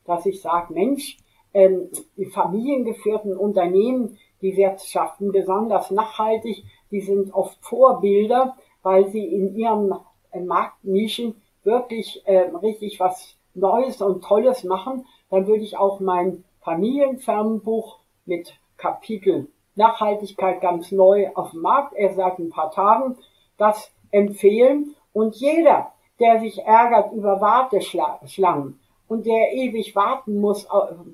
[0.05, 1.17] dass ich sage, Mensch,
[1.53, 9.55] ähm, die familiengeführten Unternehmen, die wirtschaften besonders nachhaltig, die sind oft Vorbilder, weil sie in
[9.55, 9.93] ihren
[10.31, 16.43] äh, Marktnischen wirklich äh, richtig was Neues und Tolles machen, dann würde ich auch mein
[16.61, 23.17] Familienfernbuch mit Kapitel Nachhaltigkeit ganz neu auf dem Markt, erst seit ein paar Tagen,
[23.57, 24.95] das empfehlen.
[25.13, 30.67] Und jeder, der sich ärgert über Warteschlangen und der ewig warten muss,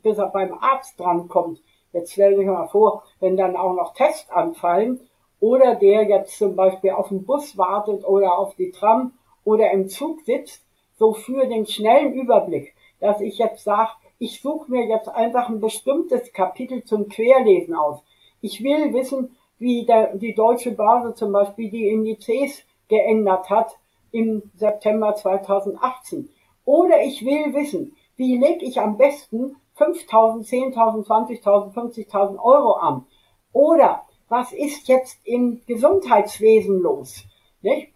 [0.03, 1.60] bis er beim Arzt drankommt,
[1.93, 5.01] jetzt stell dir mal vor, wenn dann auch noch Tests anfallen,
[5.39, 9.88] oder der jetzt zum Beispiel auf den Bus wartet oder auf die Tram oder im
[9.88, 10.66] Zug sitzt,
[10.97, 15.62] so für den schnellen Überblick, dass ich jetzt sage, ich suche mir jetzt einfach ein
[15.62, 18.03] bestimmtes Kapitel zum Querlesen aus.
[18.42, 23.78] Ich will wissen, wie der, die deutsche Börse zum Beispiel die Indizes geändert hat
[24.12, 26.30] im September 2018.
[26.66, 33.06] Oder ich will wissen, wie lege ich am besten 5.000, 10.000, 20.000, 50.000 Euro an?
[33.54, 37.24] Oder was ist jetzt im Gesundheitswesen los?
[37.62, 37.92] Nicht?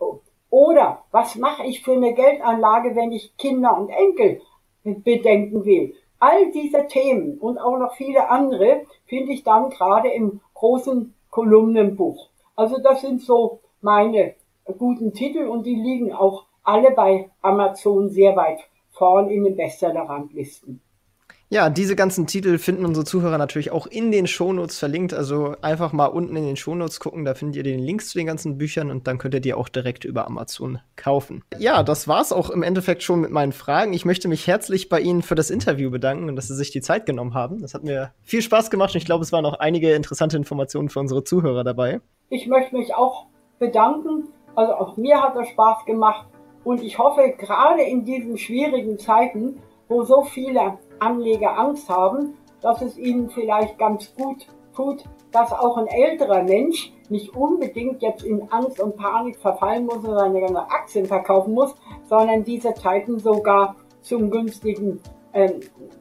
[0.50, 4.42] Oder was mache ich für eine Geldanlage, wenn ich Kinder und Enkel
[4.84, 5.96] bedenken will?
[6.26, 12.30] All diese Themen und auch noch viele andere finde ich dann gerade im großen Kolumnenbuch.
[12.56, 14.36] Also das sind so meine
[14.78, 18.62] guten Titel und die liegen auch alle bei Amazon sehr weit
[18.92, 20.80] vorn in den Bestseller-Ranglisten.
[21.54, 25.14] Ja, diese ganzen Titel finden unsere Zuhörer natürlich auch in den Shownotes verlinkt.
[25.14, 28.26] Also einfach mal unten in den Shownotes gucken, da findet ihr den Links zu den
[28.26, 31.44] ganzen Büchern und dann könnt ihr die auch direkt über Amazon kaufen.
[31.60, 33.94] Ja, das war's auch im Endeffekt schon mit meinen Fragen.
[33.94, 36.82] Ich möchte mich herzlich bei Ihnen für das Interview bedanken und dass Sie sich die
[36.82, 37.62] Zeit genommen haben.
[37.62, 40.90] Das hat mir viel Spaß gemacht und ich glaube, es waren auch einige interessante Informationen
[40.90, 42.02] für unsere Zuhörer dabei.
[42.30, 43.28] Ich möchte mich auch
[43.60, 44.24] bedanken.
[44.56, 46.26] Also auch mir hat es Spaß gemacht
[46.64, 52.82] und ich hoffe, gerade in diesen schwierigen Zeiten, wo so viele Anleger Angst haben, dass
[52.82, 58.52] es ihnen vielleicht ganz gut tut, dass auch ein älterer Mensch nicht unbedingt jetzt in
[58.52, 61.76] Angst und Panik verfallen muss und seine Aktien verkaufen muss,
[62.06, 65.02] sondern diese Zeiten sogar zum günstigen
[65.34, 65.54] äh,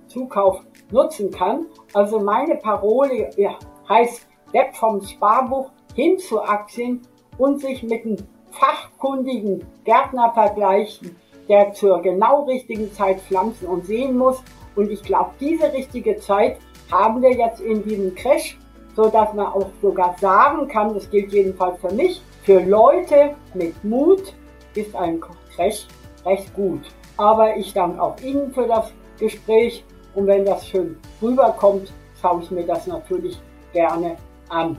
[0.06, 0.60] Zukauf
[0.90, 1.66] nutzen kann.
[1.92, 3.56] Also meine Parole ja,
[3.88, 7.02] heißt weg vom Sparbuch hin zu Aktien
[7.38, 8.16] und sich mit einem
[8.50, 11.16] fachkundigen Gärtner vergleichen,
[11.52, 14.42] der zur genau richtigen Zeit pflanzen und sehen muss
[14.74, 16.56] und ich glaube, diese richtige Zeit
[16.90, 18.58] haben wir jetzt in diesem Crash,
[18.96, 23.84] so dass man auch sogar sagen kann, das gilt jedenfalls für mich, für Leute mit
[23.84, 24.32] Mut
[24.74, 25.20] ist ein
[25.54, 25.86] Crash
[26.24, 26.80] recht gut.
[27.18, 29.84] Aber ich danke auch Ihnen für das Gespräch
[30.14, 33.38] und wenn das schön rüberkommt, schaue ich mir das natürlich
[33.74, 34.16] gerne
[34.48, 34.78] an.